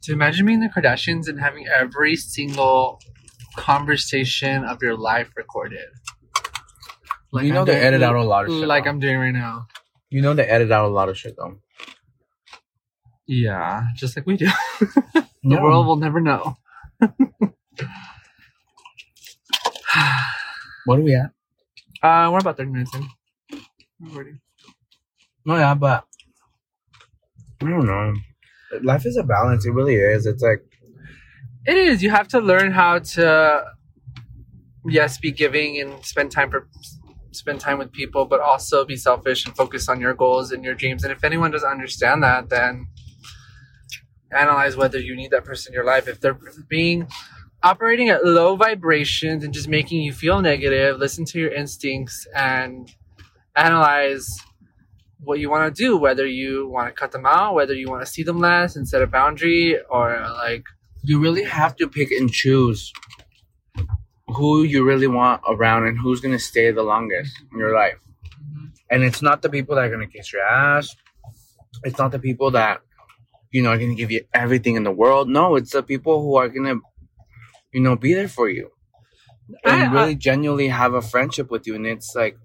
[0.00, 3.00] So imagine being the Kardashians and having every single
[3.56, 5.86] conversation of your life recorded.
[7.32, 8.68] Like you know I'm they doing- edit out a lot of shit.
[8.68, 8.90] Like though.
[8.90, 9.66] I'm doing right now.
[10.10, 11.58] You know they edit out a lot of shit though.
[13.26, 14.48] Yeah, just like we do.
[15.42, 16.56] the world will never know.
[20.86, 21.30] What are we at?
[22.02, 23.08] Uh, we're about 30 minutes in.
[24.10, 24.32] Already.
[25.46, 26.04] No, yeah, but
[27.62, 28.12] I don't know.
[28.82, 29.64] Life is a balance.
[29.64, 30.26] It really is.
[30.26, 30.62] It's like
[31.66, 32.02] It is.
[32.02, 33.64] You have to learn how to,
[34.86, 36.68] yes, be giving and spend time for
[37.32, 40.74] spend time with people, but also be selfish and focus on your goals and your
[40.74, 41.02] dreams.
[41.02, 42.86] And if anyone doesn't understand that, then
[44.34, 46.08] analyze whether you need that person in your life.
[46.08, 47.08] If they're being
[47.62, 52.92] operating at low vibrations and just making you feel negative, listen to your instincts and
[53.56, 54.28] analyze
[55.20, 55.96] what you want to do.
[55.96, 58.88] Whether you want to cut them out, whether you want to see them less and
[58.88, 60.64] set a boundary, or like
[61.02, 62.92] you really have to pick and choose
[64.28, 67.98] who you really want around and who's gonna stay the longest in your life.
[68.42, 68.66] Mm-hmm.
[68.90, 70.94] And it's not the people that are gonna kiss your ass.
[71.84, 72.80] It's not the people that
[73.54, 75.28] you know are gonna give you everything in the world.
[75.38, 76.76] No, it's the people who are gonna,
[77.72, 78.66] you know, be there for you
[79.64, 81.74] and I- I- really genuinely have a friendship with you.
[81.78, 82.36] And it's like,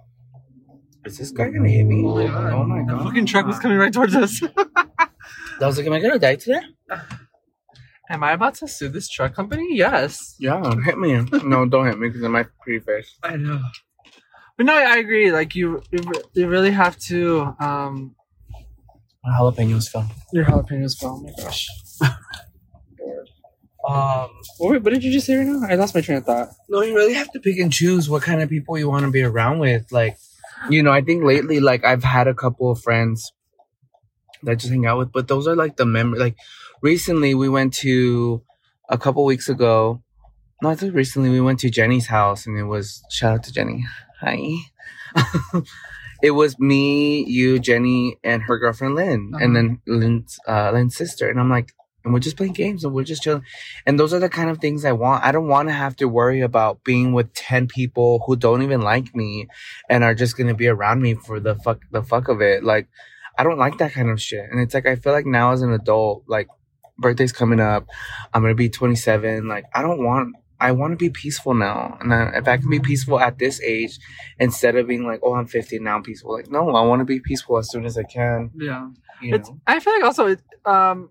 [1.06, 2.04] is this guy gonna hit me?
[2.06, 2.54] Oh my god.
[2.54, 3.04] Oh my The god!
[3.06, 4.34] fucking truck was coming right towards us.
[5.62, 6.62] I was like, am I gonna die today?
[8.12, 9.68] Am I about to sue this truck company?
[9.76, 10.36] Yes.
[10.40, 11.12] Yeah, hit me.
[11.44, 13.18] No, don't hit me because of my pretty face.
[13.24, 13.62] I know.
[14.58, 15.32] But no, I agree.
[15.32, 16.02] Like you, you,
[16.34, 17.56] you really have to.
[17.60, 18.16] Um,
[19.24, 20.10] My jalapenos fell.
[20.34, 21.20] your jalapenos fell.
[21.20, 21.68] Oh my gosh.
[23.88, 25.62] um, what, what did you just say right now?
[25.68, 26.50] I lost my train of thought.
[26.70, 29.12] No, you really have to pick and choose what kind of people you want to
[29.12, 29.92] be around with.
[29.92, 30.18] Like,
[30.70, 33.32] you know, I think lately, like, I've had a couple of friends
[34.44, 36.18] that I just hang out with, but those are like the member.
[36.18, 36.38] Like,
[36.82, 38.42] recently we went to
[38.90, 40.02] a couple weeks ago.
[40.62, 43.54] No, I think recently we went to Jenny's house, and it was shout out to
[43.54, 43.86] Jenny.
[44.22, 44.56] Hi.
[46.22, 49.44] it was me, you, Jenny, and her girlfriend Lynn, Uh-huh.
[49.44, 51.30] and then Lynn's uh, Lynn's sister.
[51.30, 51.72] And I'm like,
[52.04, 53.44] and we're just playing games, and we're just chilling.
[53.86, 55.24] And those are the kind of things I want.
[55.24, 58.82] I don't want to have to worry about being with 10 people who don't even
[58.82, 59.48] like me
[59.90, 62.64] and are just going to be around me for the fuck, the fuck of it.
[62.64, 62.88] Like,
[63.38, 64.46] I don't like that kind of shit.
[64.50, 66.48] And it's like, I feel like now as an adult, like,
[66.98, 67.86] birthday's coming up.
[68.34, 69.48] I'm going to be 27.
[69.48, 71.98] Like, I don't want, I want to be peaceful now.
[72.02, 73.98] And I, if I can be peaceful at this age
[74.40, 76.34] instead of being like, oh, I'm 50 now I'm peaceful.
[76.34, 78.52] Like, no, I want to be peaceful as soon as I can.
[78.56, 78.90] Yeah.
[79.22, 79.50] You It's.
[79.50, 79.60] know?
[79.68, 80.42] I feel like also it.
[80.66, 81.10] Um,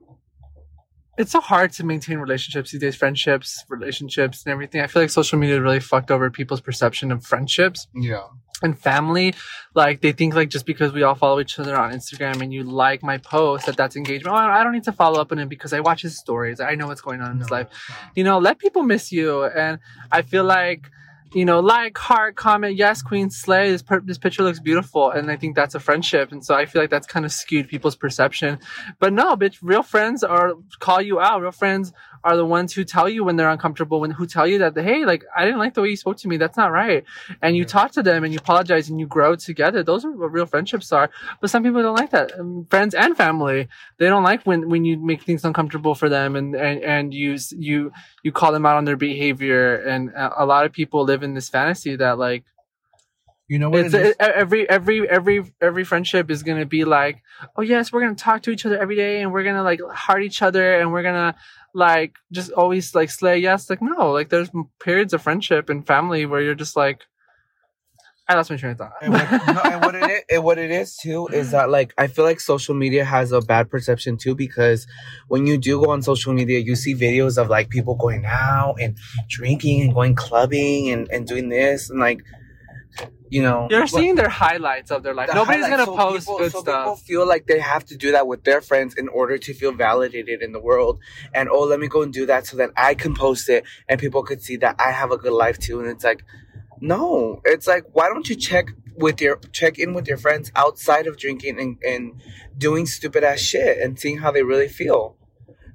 [1.19, 4.81] it's so hard to maintain relationships these days, friendships, relationships, and everything.
[4.81, 7.87] I feel like social media really fucked over people's perception of friendships.
[7.95, 8.23] Yeah.
[8.63, 9.35] and family
[9.75, 12.65] like they think like just because we all follow each other on instagram and you
[12.65, 15.49] like my post that that's engagement oh, i don't need to follow up on him
[15.49, 17.69] because i watch his stories i know what's going on in his life
[18.17, 19.79] you know let people miss you and
[20.11, 20.91] i feel like
[21.33, 23.71] you know, like, heart, comment, yes, queen, slay.
[23.71, 26.33] This per- this picture looks beautiful, and I think that's a friendship.
[26.33, 28.59] And so I feel like that's kind of skewed people's perception.
[28.99, 31.41] But no, bitch, real friends are call you out.
[31.43, 31.93] Real friends
[32.25, 35.05] are the ones who tell you when they're uncomfortable, when who tell you that, hey,
[35.05, 36.37] like, I didn't like the way you spoke to me.
[36.37, 37.05] That's not right.
[37.41, 37.69] And you Yeah.
[37.69, 39.85] talk to them and you apologize and you grow together.
[39.85, 41.11] Those are what real friendships are.
[41.41, 42.37] But some people don't like that.
[42.39, 46.35] Um, friends and family, they don't like when when you make things uncomfortable for them
[46.35, 47.93] and and and you you
[48.25, 49.77] you call them out on their behavior.
[49.77, 52.45] And a a lot of people live in this fantasy that like
[53.49, 53.87] You know what?
[53.87, 57.23] it's it every every every every friendship is gonna be like,
[57.57, 60.23] oh yes, we're gonna talk to each other every day, and we're gonna like heart
[60.23, 61.35] each other, and we're gonna
[61.75, 63.39] like just always like slay.
[63.39, 64.51] Yes, like no, like there's
[64.81, 67.07] periods of friendship and family where you're just like,
[68.31, 68.93] I lost my train of thought.
[69.01, 71.95] And what, no, and what it is, and what it is too is that like
[71.97, 74.87] I feel like social media has a bad perception too because
[75.29, 78.77] when you do go on social media, you see videos of like people going out
[78.81, 82.21] and drinking and going clubbing and, and doing this and like
[83.31, 85.29] you know You're but seeing their highlights of their life.
[85.29, 87.03] the Nobody's highlights, gonna so post people- good so People stuff.
[87.03, 90.43] feel like they have to do that with their friends in order to feel validated
[90.43, 90.99] in the world.
[91.35, 94.01] And oh, let me go and do that so that I can post it and
[94.01, 95.79] people could see that I have a good life too.
[95.81, 96.25] And it's like,
[96.81, 101.07] no, it's like, why don't you check with your check in with your friends outside
[101.07, 102.21] of drinking and, and
[102.57, 105.17] doing stupid ass shit and seeing how they really feel.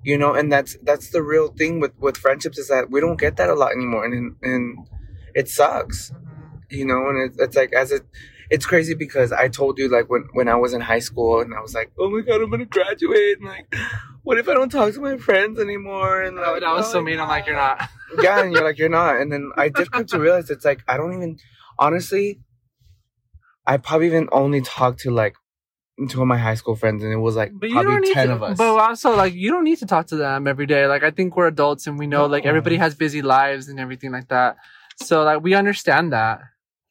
[0.04, 3.20] You know, and that's that's the real thing with with friendships is that we don't
[3.20, 4.88] get that a lot anymore, and and
[5.34, 6.58] it sucks mm-hmm.
[6.70, 8.04] you know and it's, it's like as it
[8.50, 11.54] it's crazy because i told you like when when i was in high school and
[11.54, 13.74] i was like oh my god i'm gonna graduate and like
[14.24, 17.02] what if i don't talk to my friends anymore and Oh, that was oh so
[17.02, 17.20] mean.
[17.20, 17.90] I'm like, you're not.
[18.22, 19.18] yeah, and you're like, you're not.
[19.18, 21.38] And then I did come to realize it's like I don't even
[21.80, 22.40] honestly
[23.66, 25.36] I probably even only talked to like
[26.10, 28.14] two of my high school friends and it was like But you don't probably need
[28.14, 28.58] ten to, of us.
[28.58, 30.88] But also, like, you don't need to talk to them every day.
[30.88, 34.12] Like, I think we're adults and we know, like, everybody has busy lives and everything
[34.12, 34.58] like that.
[35.02, 36.42] So, like, we understand that,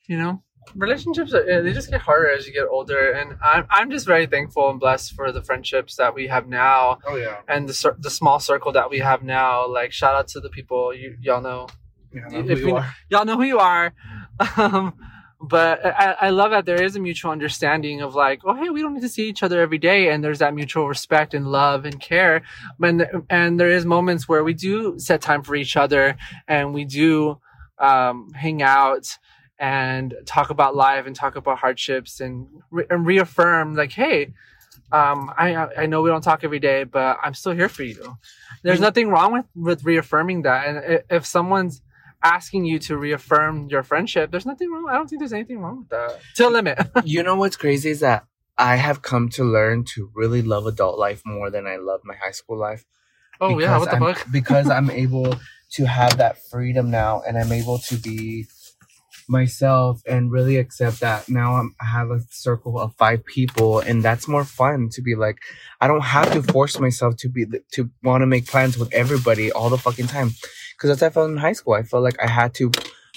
[0.06, 0.42] you know?
[0.74, 3.10] Relationships, are, eh, they just get harder as you get older.
[3.12, 6.98] And I'm, I'm just very thankful and blessed for the friendships that we have now
[7.06, 7.38] oh yeah.
[7.48, 9.66] and the, the small circle that we have now.
[9.68, 11.66] Like, shout out to the people you, y'all know
[12.14, 12.94] yeah know If who you- you are.
[13.10, 13.92] y'all know who you are.
[14.56, 14.94] Um,
[15.44, 18.80] but I, I love that there is a mutual understanding of like, oh, hey, we
[18.80, 21.84] don't need to see each other every day, and there's that mutual respect and love
[21.84, 22.42] and care.
[22.80, 26.84] And and there is moments where we do set time for each other, and we
[26.84, 27.40] do
[27.78, 29.18] um, hang out
[29.58, 34.32] and talk about life and talk about hardships and, re- and reaffirm like, hey.
[34.90, 38.18] Um, I I know we don't talk every day, but I'm still here for you.
[38.62, 41.80] There's nothing wrong with with reaffirming that, and if someone's
[42.22, 44.86] asking you to reaffirm your friendship, there's nothing wrong.
[44.88, 46.20] I don't think there's anything wrong with that.
[46.36, 46.78] To a limit.
[47.04, 48.26] you know what's crazy is that
[48.58, 52.14] I have come to learn to really love adult life more than I love my
[52.14, 52.84] high school life.
[53.40, 54.26] oh yeah, what the I'm, fuck?
[54.30, 55.34] because I'm able
[55.72, 58.46] to have that freedom now, and I'm able to be
[59.28, 64.02] myself and really accept that now I'm, I have a circle of five people, and
[64.02, 65.38] that's more fun to be like.
[65.80, 69.50] I don't have to force myself to be to want to make plans with everybody
[69.52, 70.30] all the fucking time,
[70.74, 71.74] because that's how I felt in high school.
[71.74, 72.70] I felt like I had to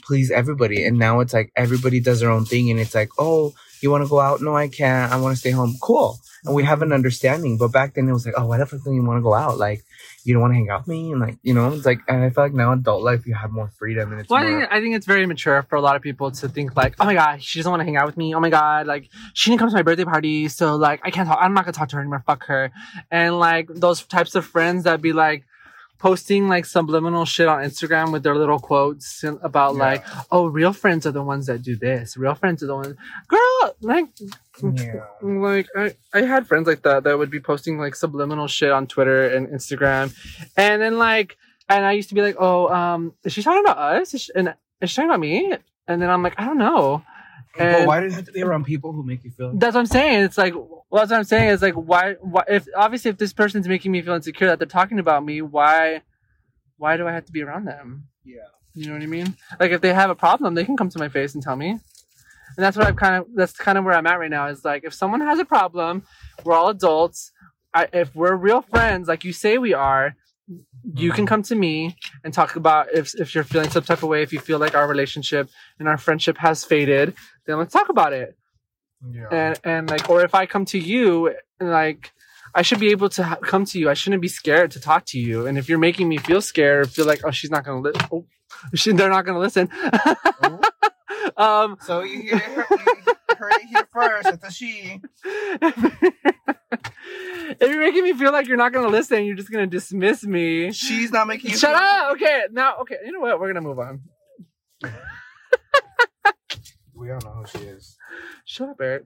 [0.04, 3.54] please everybody, and now it's like everybody does their own thing, and it's like, oh,
[3.82, 4.42] you want to go out?
[4.42, 5.12] No, I can't.
[5.12, 5.76] I want to stay home.
[5.82, 6.20] Cool.
[6.44, 6.96] And we have an mm-hmm.
[6.96, 7.58] understanding.
[7.58, 9.34] But back then it was like, oh, why the fuck do you want to go
[9.34, 9.58] out?
[9.58, 9.84] Like,
[10.26, 11.12] you don't want to hang out with me?
[11.12, 13.52] And like, you know, it's like, and I feel like now adult life, you have
[13.52, 15.96] more freedom and it's Well, I think I think it's very mature for a lot
[15.96, 18.18] of people to think like, oh my god, she doesn't want to hang out with
[18.18, 18.34] me.
[18.34, 21.28] Oh my god, like she didn't come to my birthday party, so like I can't
[21.28, 21.38] talk.
[21.40, 22.24] I'm not gonna talk to her anymore.
[22.26, 22.72] Fuck her.
[23.12, 25.46] And like those types of friends that be like
[25.98, 29.80] posting like subliminal shit on Instagram with their little quotes about Yeah.
[29.80, 32.18] like, oh, real friends are the ones that do this.
[32.18, 32.96] Real friends are the ones.
[33.28, 34.08] Girl, like
[34.62, 35.06] yeah.
[35.22, 38.88] like I, I had friends like that that would be posting like subliminal shit on
[38.88, 40.14] Twitter and Instagram,
[40.58, 41.38] and then like,
[41.70, 44.14] and I used to be like, oh, um, is she talking about us?
[44.14, 45.54] Is she, and is she talking about me?
[45.88, 47.04] And then I'm like, I don't know.
[47.58, 49.52] But And why do you have to be around people who make you feel?
[49.56, 50.24] that's what I'm saying.
[50.24, 51.50] It's like, well, that's what I'm saying.
[51.50, 54.68] Is like, why, why, if obviously if this person's making me feel insecure that they're
[54.68, 56.02] talking about me, why,
[56.78, 58.08] why do I have to be around them?
[58.24, 58.38] Yeah.
[58.74, 59.38] You know what I mean?
[59.60, 61.70] Like if they have a problem, they can come to my face and tell me.
[61.70, 64.48] And that's what I've kind of that's kind of where I'm at right now.
[64.48, 66.04] Is like if someone has a problem,
[66.44, 67.32] we're all adults.
[67.74, 70.16] I, if we're real friends, like you say we are,
[70.94, 74.10] you can come to me and talk about if if you're feeling some type of
[74.10, 74.22] way.
[74.22, 78.14] If you feel like our relationship and our friendship has faded, then let's talk about
[78.14, 78.38] it.
[79.10, 79.28] Yeah.
[79.32, 82.12] And and like, or if I come to you, like.
[82.58, 83.90] I should be able to ha- come to you.
[83.90, 85.46] I shouldn't be scared to talk to you.
[85.46, 88.08] And if you're making me feel scared, feel like, oh, she's not gonna listen.
[88.14, 88.26] Oh,
[88.74, 89.70] she, they're not gonna listen.
[91.38, 94.28] um, so you hear, you heard it here first.
[94.30, 95.02] It's a she.
[97.60, 100.72] if you're making me feel like you're not gonna listen, you're just gonna dismiss me.
[100.72, 102.12] She's not making you Shut feel- up.
[102.14, 102.98] Okay, now, okay.
[103.06, 103.40] You know what?
[103.40, 104.02] We're gonna move on.
[106.94, 107.98] we all know who she is.
[108.46, 109.04] Shut up, Eric.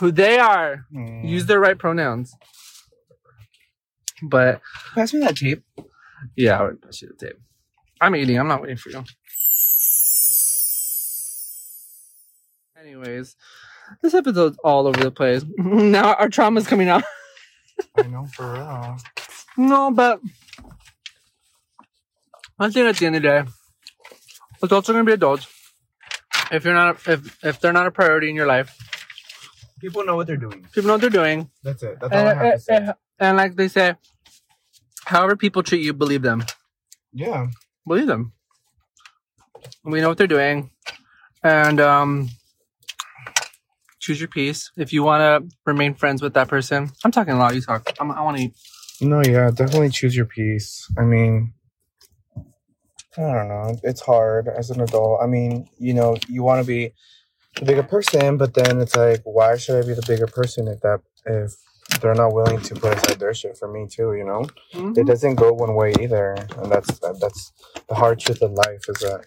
[0.00, 0.86] Who they are.
[0.94, 1.28] Mm.
[1.28, 2.34] Use their right pronouns.
[4.22, 4.60] But
[4.94, 5.62] Pass me that tape.
[6.36, 7.38] yeah, I would pass you the tape.
[8.00, 8.38] I'm eating.
[8.38, 9.04] I'm not waiting for you.
[12.78, 13.36] Anyways,
[14.02, 15.44] this episode's all over the place.
[15.58, 17.04] now our trauma's coming out.
[17.96, 18.96] I know for real.
[19.56, 20.20] No, but
[22.58, 23.42] I think at the end of the day,
[24.62, 25.46] adults are gonna be adults.
[26.52, 28.76] If you're not, if if they're not a priority in your life,
[29.80, 30.66] People know what they're doing.
[30.72, 31.98] people know what they're doing, That's it.
[32.00, 32.76] That's all I and, have to say.
[32.76, 33.94] and- and like they say,
[35.04, 36.42] however people treat you, believe them.
[37.12, 37.46] Yeah.
[37.86, 38.32] Believe them.
[39.84, 40.70] We know what they're doing,
[41.42, 42.28] and um,
[44.04, 44.70] choose your peace.
[44.76, 47.54] If you want to remain friends with that person, I'm talking a lot.
[47.54, 47.90] You talk.
[47.98, 48.54] I'm, I want to eat.
[49.00, 50.86] No, yeah, definitely choose your peace.
[50.98, 51.54] I mean,
[53.16, 53.76] I don't know.
[53.82, 55.20] It's hard as an adult.
[55.22, 56.92] I mean, you know, you want to be
[57.56, 60.80] the bigger person, but then it's like, why should I be the bigger person if
[60.80, 61.52] that if
[62.00, 64.14] they're not willing to put aside their shit for me too?
[64.14, 64.98] You know, Mhm.
[64.98, 67.52] it doesn't go one way either, and that's that's
[67.88, 69.24] the hard truth of life is that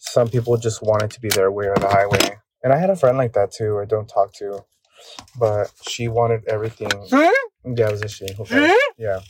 [0.00, 2.38] some people just want it to be their way or the highway.
[2.62, 3.78] And I had a friend like that too.
[3.78, 4.64] I don't talk to,
[5.38, 6.90] but she wanted everything.
[7.12, 7.30] Yeah,
[7.88, 8.26] it was a she.
[8.38, 8.74] Okay.
[8.96, 9.20] Yeah.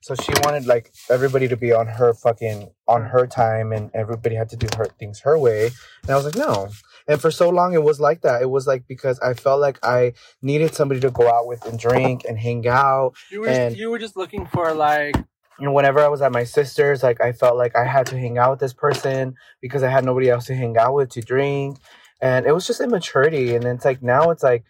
[0.00, 4.36] So she wanted like everybody to be on her fucking on her time and everybody
[4.36, 5.66] had to do her things her way.
[6.02, 6.68] And I was like, no.
[7.08, 8.40] And for so long it was like that.
[8.42, 11.78] It was like because I felt like I needed somebody to go out with and
[11.78, 13.14] drink and hang out.
[13.30, 15.16] You were And- you were just looking for like
[15.58, 18.38] And whenever I was at my sister's, like I felt like I had to hang
[18.38, 21.78] out with this person because I had nobody else to hang out with to drink.
[22.20, 23.54] And it was just immaturity.
[23.54, 24.64] And it's like now it's like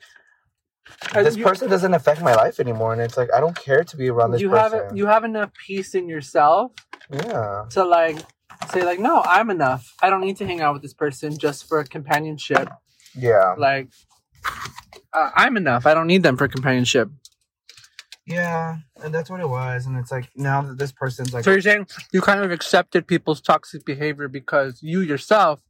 [1.15, 2.93] this you- person doesn't affect my life anymore.
[2.93, 4.79] And it's like I don't care to be around this you person.
[4.89, 6.73] have you have enough peace in yourself
[7.13, 7.65] yeah.
[7.71, 8.19] to like
[8.73, 11.69] say like no i'm enough i don't need to hang out with this person just
[11.69, 12.69] for companionship
[13.15, 13.55] Yeah.
[13.57, 13.89] like
[15.13, 17.09] uh, i'm enough i don't need them for companionship
[18.27, 19.87] Yeah, and that's what it was.
[19.87, 23.07] And it's like now that this person's like, so you're saying you kind of accepted
[23.07, 25.63] people's toxic behavior because you yourself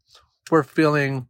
[0.50, 1.28] were feeling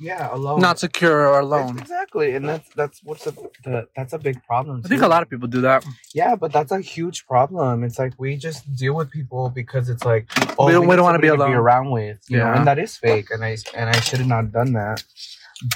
[0.00, 3.32] yeah, alone, not secure or alone Exactly, and that's that's what's a
[3.64, 4.82] the, that's a big problem.
[4.84, 5.84] i think a lot of people do that
[6.14, 7.84] Yeah, but that's a huge problem.
[7.84, 10.24] It's like we just deal with people because it's like
[10.58, 11.62] oh, We don't- don't wanna be somebody alone.
[11.64, 12.56] around with, you know, Yeah.
[12.56, 15.04] and that is fake, and I and I should have not done that.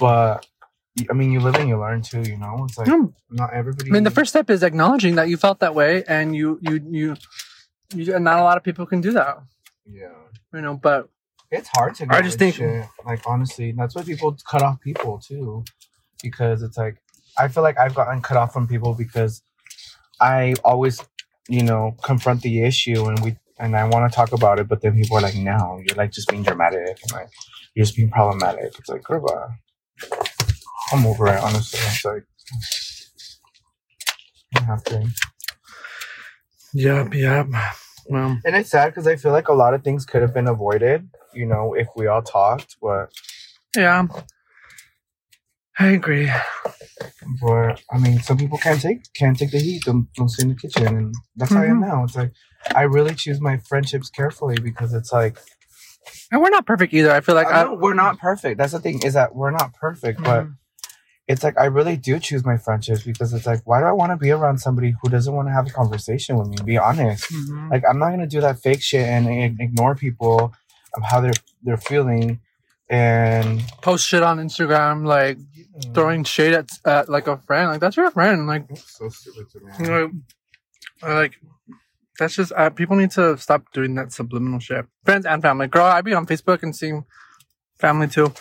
[0.00, 0.46] But
[1.10, 2.64] I mean, you live and you learn too, you know.
[2.66, 3.06] It's like Hmm.
[3.30, 3.88] not everybody.
[3.90, 6.74] i mean the first step is acknowledging that you felt that way and you you
[6.98, 7.08] you,
[7.94, 9.34] you and not a lot of people can do that
[10.00, 10.16] yeah,
[10.54, 11.08] you know but
[11.50, 12.06] it's hard to.
[12.10, 12.84] I just think- shit.
[13.06, 15.64] like honestly, that's why people cut off people too,
[16.22, 16.96] because it's like
[17.38, 19.42] I feel like I've gotten cut off from people because
[20.20, 21.00] I always,
[21.48, 24.82] you know, confront the issue and we and I want to talk about it, but
[24.82, 27.28] then people are like, "No, you're like just being dramatic and like
[27.74, 29.48] you're just being problematic." It's like, uh,
[30.92, 31.40] I'm over it.
[31.42, 32.24] Honestly, it's like
[34.56, 35.08] I have to.
[36.74, 37.46] yep yep
[38.08, 40.46] well And it's sad because I feel like a lot of things could have been
[40.48, 41.08] avoided,
[41.38, 42.76] you know, if we all talked.
[42.82, 43.10] But
[43.76, 44.06] yeah
[45.78, 46.30] i agree
[47.42, 49.84] But I mean, some people can't take can't take the heat.
[49.84, 52.02] Don't don't stay in the kitchen, and that's how I am now.
[52.04, 52.32] It's like
[52.74, 55.38] I really choose my friendships carefully because it's like
[56.32, 58.58] and we're not perfect either i feel like I I, we're not perfect.
[58.58, 60.54] That's the thing is that we're not perfect, but Mhm.
[61.28, 64.10] it's like I really do choose my friendships because it's like why do I want
[64.12, 66.56] to be around somebody who doesn't want to have a conversation with me?
[66.64, 67.24] Be honest.
[67.30, 67.70] Mhm.
[67.70, 70.52] Like I'm not gonna do that fake shit and ig- ignore people
[71.02, 71.32] how they're
[71.62, 72.40] they're feeling
[72.90, 75.38] and post shit on Instagram, like
[75.94, 77.70] throwing shade at, at like a friend.
[77.70, 78.46] Like that's your friend.
[78.46, 79.72] Like, so stupid to me.
[79.80, 80.10] you know,
[81.02, 81.34] like
[82.18, 84.86] that's just uh, people need to stop doing that subliminal shit.
[85.04, 85.66] Friends and family.
[85.68, 87.04] Girl, I be on Facebook and seeing
[87.78, 88.32] family too.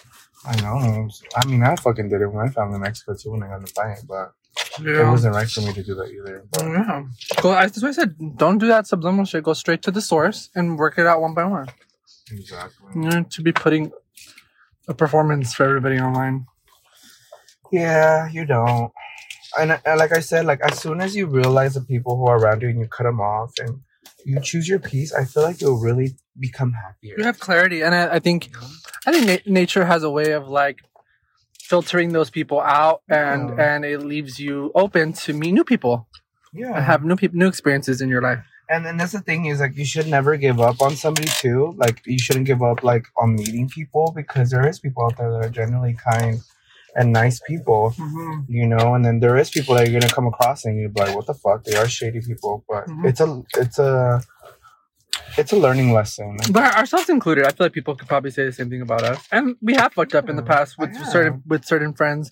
[0.46, 1.10] I know.
[1.36, 3.58] I mean, I fucking did it with my family in Mexico too when I got
[3.58, 4.34] in the fight, but
[4.80, 6.46] it wasn't right for me to do that either.
[6.52, 7.04] But Yeah.
[7.42, 7.52] Go.
[7.52, 9.44] That's why I said don't do that subliminal shit.
[9.44, 11.68] Go straight to the source and work it out one by one.
[12.32, 12.96] Exactly.
[12.96, 13.92] Know, to be putting
[14.88, 16.46] a performance for everybody online.
[17.72, 18.92] Yeah, you don't.
[19.60, 22.38] And, and like I said, like as soon as you realize the people who are
[22.38, 23.82] around you and you cut them off and
[24.26, 27.16] you choose your peace, I feel like you'll really become happier.
[27.18, 28.52] You have clarity, and I, I think,
[29.06, 30.80] I think na- nature has a way of like
[31.62, 33.76] filtering those people out, and Yeah.
[33.76, 36.08] and it leaves you open to meet new people
[36.54, 36.76] yeah.
[36.76, 38.40] and have new people, new experiences in your life.
[38.70, 41.74] And then that's the thing is like you should never give up on somebody too.
[41.78, 45.32] Like you shouldn't give up like on meeting people because there is people out there
[45.32, 46.42] that are generally kind
[46.96, 47.94] and nice people.
[48.50, 51.14] you know and then there is people that you're gonna come across and you're like
[51.16, 53.06] what the fuck they are shady people but Mhm.
[53.10, 54.22] it's a it's a
[55.38, 56.38] it's a learning lesson.
[56.52, 59.20] But ourselves included, I feel like people could probably say the same thing about us,
[59.32, 62.32] and we have fucked up in the past with certain with certain friends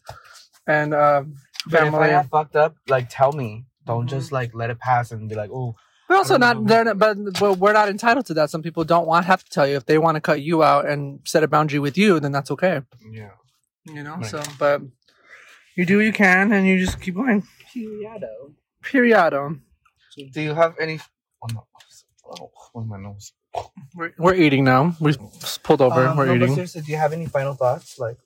[0.68, 1.36] and um,
[1.70, 2.10] But if I family.
[2.12, 3.66] have fucked up, like tell me.
[3.86, 4.10] Don't Mhm.
[4.10, 5.76] just like let it pass and be like, oh,
[6.08, 6.68] We're also don't not know.
[6.68, 8.50] they're not, but, but we're not entitled to that.
[8.50, 10.88] Some people don't want have to tell you if they want to cut you out
[10.88, 12.82] and set a boundary with you, then that's okay.
[13.10, 13.32] yeah.
[13.86, 14.16] You know.
[14.18, 14.26] Right.
[14.26, 14.82] So, but
[15.76, 17.44] you do what you can, and you just keep going.
[17.74, 18.24] Period.
[18.82, 19.60] Periodo.
[20.32, 21.00] Do you have any?
[21.44, 21.68] Oh no!
[22.40, 23.34] Oh, on my nose.
[23.96, 24.96] We're, we're eating now.
[25.00, 25.16] We
[25.64, 26.08] pulled over.
[26.08, 26.56] Um, we're no, but eating.
[26.56, 27.98] seriously, do you have any final thoughts?
[28.00, 28.18] Like,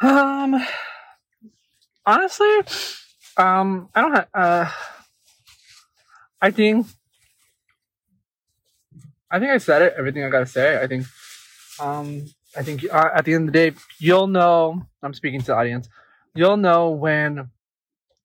[0.00, 0.60] Um,
[2.04, 2.58] honestly,
[3.36, 4.28] um, I don't have.
[4.34, 4.70] Uh,
[6.42, 6.86] I think.
[9.30, 9.94] I think I said it.
[9.96, 10.82] Everything I gotta say.
[10.82, 11.06] I think.
[11.80, 12.26] Um,
[12.56, 14.82] I think uh, at the end of the day, you'll know.
[15.02, 15.88] I'm speaking to the audience.
[16.34, 17.48] You'll know when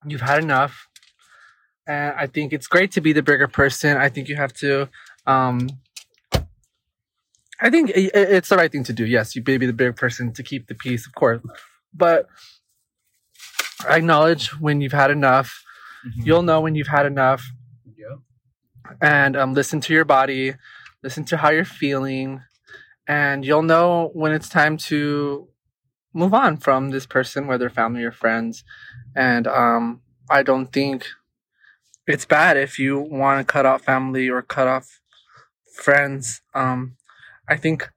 [0.05, 0.87] you've had enough,
[1.87, 3.95] and I think it's great to be the bigger person.
[3.97, 4.89] I think you have to.
[5.25, 5.69] Um,
[7.59, 9.05] I think i- i- it's the right thing to do.
[9.05, 11.41] Yes, you be the bigger person to keep the peace, of course.
[11.93, 12.27] But
[13.87, 15.63] I acknowledge when you've had enough.
[16.15, 17.43] You'll know when you've had enough.
[17.97, 18.19] Yep.
[19.01, 20.53] And um, listen to your body,
[21.03, 22.41] listen to how you're feeling,
[23.07, 25.47] and you'll know when it's time to
[26.13, 28.63] move on from this person, whether family or friends.
[29.15, 31.07] And um, I don't think
[32.05, 35.01] it's bad if you want to cut off family or cut off
[35.73, 36.41] friends.
[36.53, 36.95] Um,
[37.49, 37.89] I think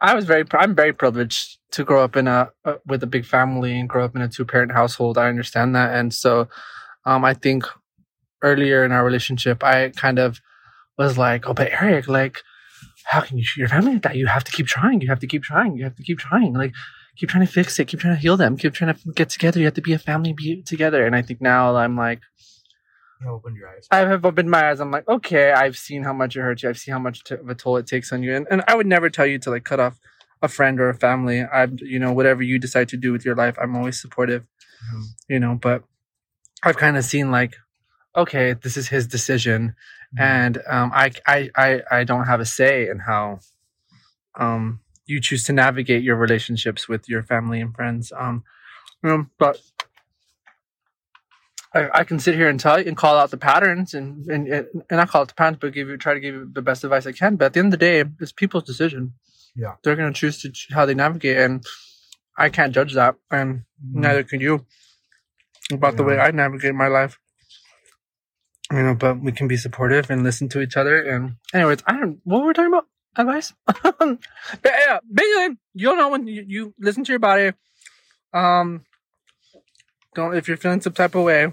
[0.00, 3.24] I was very, I'm very privileged to grow up in a, uh, with a big
[3.24, 5.16] family and grow up in a two parent household.
[5.16, 5.94] I understand that.
[5.94, 6.48] And so,
[7.06, 7.64] um, I think
[8.44, 10.40] earlier in our relationship, I kind of
[10.98, 12.36] was like, oh, but Eric, like,
[13.06, 14.16] how can you treat your family like that?
[14.16, 15.00] You have to keep trying.
[15.00, 15.76] You have to keep trying.
[15.76, 16.52] You have to keep trying.
[16.54, 16.72] Like,
[17.16, 17.86] keep trying to fix it.
[17.88, 18.56] Keep trying to heal them.
[18.56, 19.58] Keep trying to get together.
[19.58, 21.04] You have to be a family, be together.
[21.06, 22.20] And I think now I'm like,
[23.20, 23.86] you open your eyes.
[23.90, 24.80] I have opened my eyes.
[24.80, 26.68] I'm like, okay, I've seen how much it hurts you.
[26.68, 28.34] I've seen how much t- of a toll it takes on you.
[28.34, 29.98] And, and I would never tell you to like cut off
[30.42, 31.42] a friend or a family.
[31.42, 34.42] I'm, you know, whatever you decide to do with your life, I'm always supportive,
[34.92, 35.02] Mhm.
[35.28, 35.84] you know, but
[36.62, 37.54] I've kind of seen like,
[38.16, 39.74] okay, this is his decision.
[40.16, 43.40] And, um, I, I, I, I don't have a say in how,
[44.38, 48.12] um, you choose to navigate your relationships with your family and friends.
[48.16, 48.44] Um,
[49.02, 49.60] you know, but
[51.74, 54.48] I, I can sit here and tell you and call out the patterns and and
[54.48, 56.84] and not call it the patterns, but give you try to give you the best
[56.84, 57.36] advice I can.
[57.36, 59.14] But at the end of the day, it's people's decision.
[59.56, 59.74] Yeah.
[59.84, 61.64] they're gonna choose to ch- how they navigate, and
[62.36, 64.66] I can't judge that, and neither can you
[65.70, 67.20] about the way I navigate my life.
[68.72, 71.02] You know, but we can be supportive and listen to each other.
[71.02, 72.20] And anyways, I don't.
[72.24, 72.86] What were we talking about?
[73.16, 73.52] Advice.
[73.66, 74.18] but
[74.64, 77.52] yeah, basically, you'll know when you, you listen to your body.
[78.32, 78.84] Um,
[80.14, 81.52] don't if you're feeling some type of way,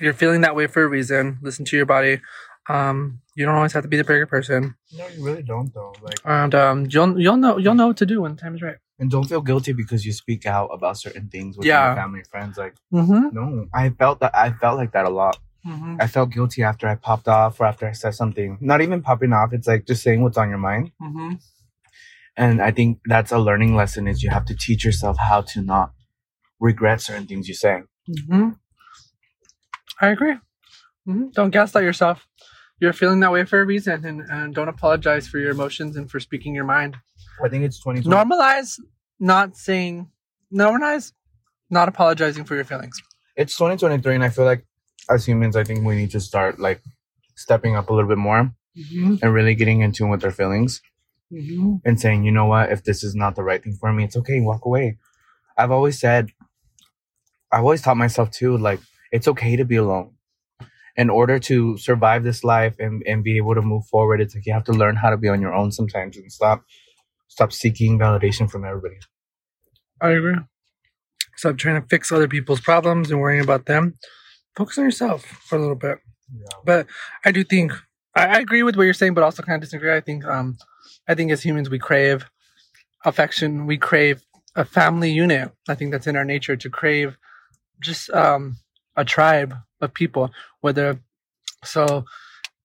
[0.00, 1.38] you're feeling that way for a reason.
[1.42, 2.20] Listen to your body.
[2.68, 5.94] Um, you don't always have to be the bigger person, No, you really don't though.
[6.02, 8.62] Like, and um, you'll you'll know you'll know what to do when the time is
[8.62, 8.76] right.
[8.98, 11.86] and don't feel guilty because you speak out about certain things with Yeah.
[11.86, 12.58] your family friends.
[12.58, 13.28] Like, Mm-hmm.
[13.32, 14.36] no, I felt that.
[14.36, 15.38] I felt like that a lot.
[15.66, 15.96] Mm-hmm.
[16.00, 18.58] I felt guilty after I popped off or after I said something.
[18.60, 19.52] Not even popping off.
[19.52, 20.92] It's like just saying what's on your mind.
[21.02, 21.34] Mm-hmm.
[22.36, 25.62] And I think that's a learning lesson is you have to teach yourself how to
[25.62, 25.92] not
[26.60, 27.82] regret certain things you say.
[28.08, 28.50] Mm-hmm.
[30.00, 30.36] I agree.
[31.06, 32.26] hmm Don't gaslight yourself.
[32.78, 36.10] You're feeling that way for a reason, and, and don't apologize for your emotions and
[36.10, 36.98] for speaking your mind.
[37.42, 38.14] I think it's 2020.
[38.14, 38.78] Normalize
[39.18, 40.10] not saying,
[40.52, 41.12] normalize
[41.70, 43.00] not apologizing for your feelings.
[43.34, 44.64] It's 2023 and I feel like
[45.10, 46.80] as humans, I think we need to start like
[47.36, 49.16] stepping up a little bit more Mm-hmm.
[49.22, 50.82] and really getting in tune with our feelings
[51.32, 51.76] Mm-hmm.
[51.84, 54.16] and saying, you know what, if this is not the right thing for me, it's
[54.16, 54.98] okay, walk away.
[55.56, 56.28] I've always said,
[57.50, 58.80] I've always taught myself too, like,
[59.12, 60.12] it's okay to be alone.
[60.96, 64.46] In order to survive this life and, and be able to move forward, it's like
[64.46, 66.62] you have to learn how to be on your own sometimes and stop
[67.28, 68.96] stop seeking validation from everybody.
[70.00, 70.36] I agree.
[71.36, 73.94] Stop trying to fix other people's problems and worrying about them.
[74.56, 75.98] Focus on yourself for a little bit.
[76.64, 76.86] But
[77.24, 77.72] I do think
[78.14, 79.94] I, I agree with what you're saying, but also kind of disagree.
[79.94, 80.56] I think um
[81.08, 82.26] I think as humans we crave
[83.04, 84.22] affection, we crave
[84.56, 85.52] a family unit.
[85.68, 87.16] I think that's in our nature to crave
[87.80, 88.56] just um
[88.96, 90.30] a tribe of people.
[90.60, 91.00] Whether
[91.64, 92.04] so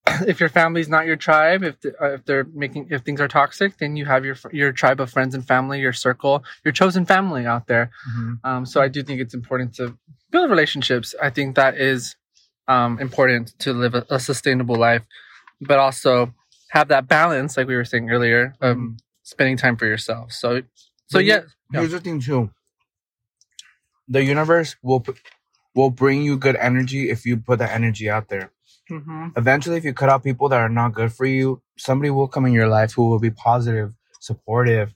[0.27, 3.27] if your family's not your tribe, if the, uh, if they're making if things are
[3.27, 7.05] toxic, then you have your your tribe of friends and family, your circle, your chosen
[7.05, 7.91] family out there.
[8.43, 9.97] Um, so I do think it's important to
[10.31, 11.13] build relationships.
[11.21, 12.15] I think that is
[12.67, 15.03] um, important to live a, a sustainable life,
[15.59, 16.33] but also
[16.69, 18.99] have that balance, like we were saying earlier, of Mhm.
[19.23, 20.31] spending time for yourself.
[20.31, 20.61] So,
[21.07, 21.41] so But yeah,
[21.71, 22.51] Here's the thing too.
[24.07, 25.05] The universe will
[25.73, 28.51] will bring you good energy if you put that energy out there.
[28.89, 32.27] Hmm Eventually, if you cut out people that are not good for you, somebody will
[32.27, 34.93] come in your life who will be positive, supportive.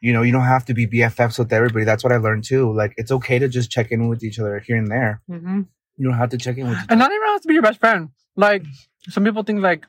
[0.00, 1.84] You know, you don't have to be BFFs with everybody.
[1.84, 2.72] That's what I learned too.
[2.72, 5.22] Like, it's okay to just check in with each other here and there.
[5.28, 5.62] hmm
[5.96, 7.62] You don't have to check in with each And not even has to be your
[7.62, 8.10] best friend.
[8.34, 8.64] Like
[9.08, 9.86] some people think like,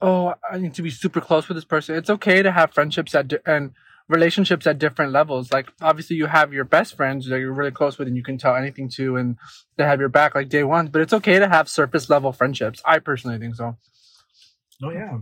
[0.00, 1.96] oh, I need to be super close with this person.
[1.96, 3.72] It's okay to have friendships at di- and
[4.08, 5.52] relationships at different levels.
[5.52, 8.38] Like obviously you have your best friends that you're really close with and you can
[8.38, 9.36] tell anything to and
[9.76, 10.88] they have your back like day one.
[10.88, 12.82] But it's okay to have surface level friendships.
[12.84, 13.76] I personally think so.
[14.82, 15.18] Oh yeah.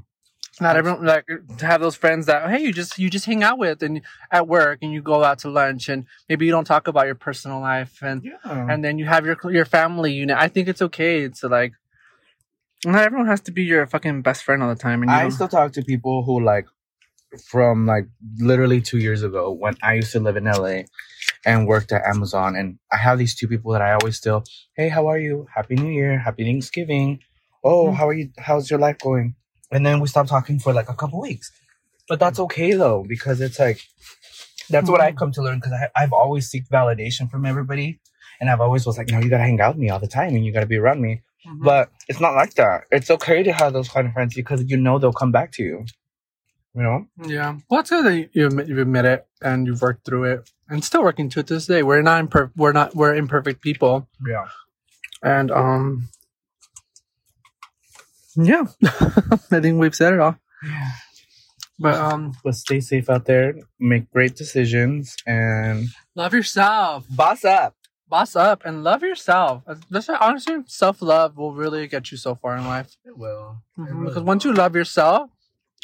[0.61, 1.27] Not everyone like
[1.59, 4.47] to have those friends that hey you just you just hang out with and at
[4.47, 7.61] work and you go out to lunch and maybe you don't talk about your personal
[7.61, 8.67] life and Yeah.
[8.69, 10.37] and then you have your your family unit.
[10.37, 11.73] I think it's okay to like.
[12.85, 15.03] Not everyone has to be your fucking best friend all the time.
[15.03, 16.67] And you I still talk to people who like
[17.47, 18.07] from like
[18.39, 20.83] literally two years ago when I used to live in LA
[21.47, 22.57] and worked at Amazon.
[22.57, 24.45] And I have these two people that I always still,
[24.77, 25.47] hey, how are you?
[25.55, 26.19] Happy New Year.
[26.19, 27.21] Happy Thanksgiving.
[27.65, 27.95] Oh, Mhm.
[27.95, 28.31] how are you?
[28.39, 29.35] How's your life going?
[29.71, 31.51] And then we stopped talking for like a couple weeks.
[32.09, 33.81] But that's okay though, because it's like,
[34.69, 35.17] that's what I Mhm.
[35.17, 38.01] come to learn because I've always seek validation from everybody.
[38.41, 40.35] And I've always was like, no, you gotta hang out with me all the time
[40.35, 41.23] and you gotta be around me.
[41.47, 41.63] Mhm.
[41.65, 42.85] But it's not like that.
[42.91, 45.63] It's okay to have those kind of friends because you know they'll come back to
[45.63, 45.85] you.
[46.75, 47.07] You know?
[47.27, 48.31] yeah, well, it's good that you-
[48.67, 51.67] you admit, it and you've worked through it and still working to it to this
[51.67, 51.83] day.
[51.83, 54.47] We're not imper- we're not we're imperfect people, Yeah.
[55.23, 56.09] and um,
[58.37, 58.65] yeah,
[59.51, 60.37] I think we've said it all.
[60.65, 60.91] Yeah.
[61.79, 67.75] But um, But stay safe out there, make great decisions, and love yourself, boss up.
[68.09, 69.63] boss up, and love yourself.
[69.91, 72.97] That's honestly, self love will really get you so far in life.
[73.05, 73.63] It will.
[73.79, 75.31] Mhm, Because once you love yourself,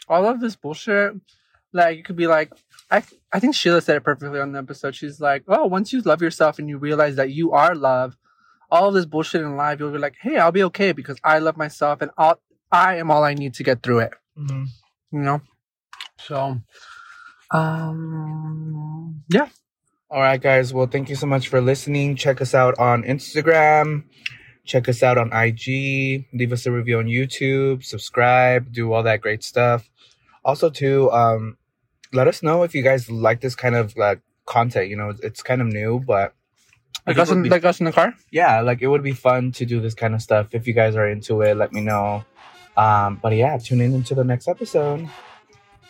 [0.09, 1.15] all of this bullshit,
[1.73, 2.53] like you could be like,
[2.91, 3.03] I
[3.33, 4.95] I think Sheila said it perfectly on the episode.
[4.95, 8.17] She's like, oh, once you love yourself and you realize that you are love,
[8.71, 11.39] all of this bullshit in life, you'll be like, hey, I'll be okay because I
[11.39, 12.41] love myself and all,
[12.73, 14.15] I am all I need to get through it.
[14.39, 14.65] Mm-hmm.
[15.13, 15.41] You know,
[16.19, 16.59] so
[17.51, 19.49] um, yeah,
[20.11, 20.73] All right, guys.
[20.73, 22.17] Well, thank you so much for listening.
[22.17, 24.05] Check us out on Instagram.
[24.69, 26.27] Check us out on IG.
[26.35, 27.83] Leave us a review on YouTube.
[27.83, 28.71] Subscribe.
[28.71, 29.89] Do all that great stuff.
[30.45, 31.57] Also, too, um,
[32.13, 34.91] let us know if you guys like this kind of like content.
[34.91, 36.35] You know, it's kind of new, but
[37.07, 38.13] like us, in, be- like us in the car.
[38.31, 40.55] yeah, like it would be fun to do this kind of stuff.
[40.55, 42.27] If you guys are into it, let me know.
[42.77, 45.09] Um, but yeah, tune in into the next episode.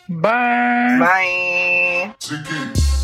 [0.09, 0.99] Bye.
[1.01, 2.15] Bye.
[2.21, 2.98] Chicken.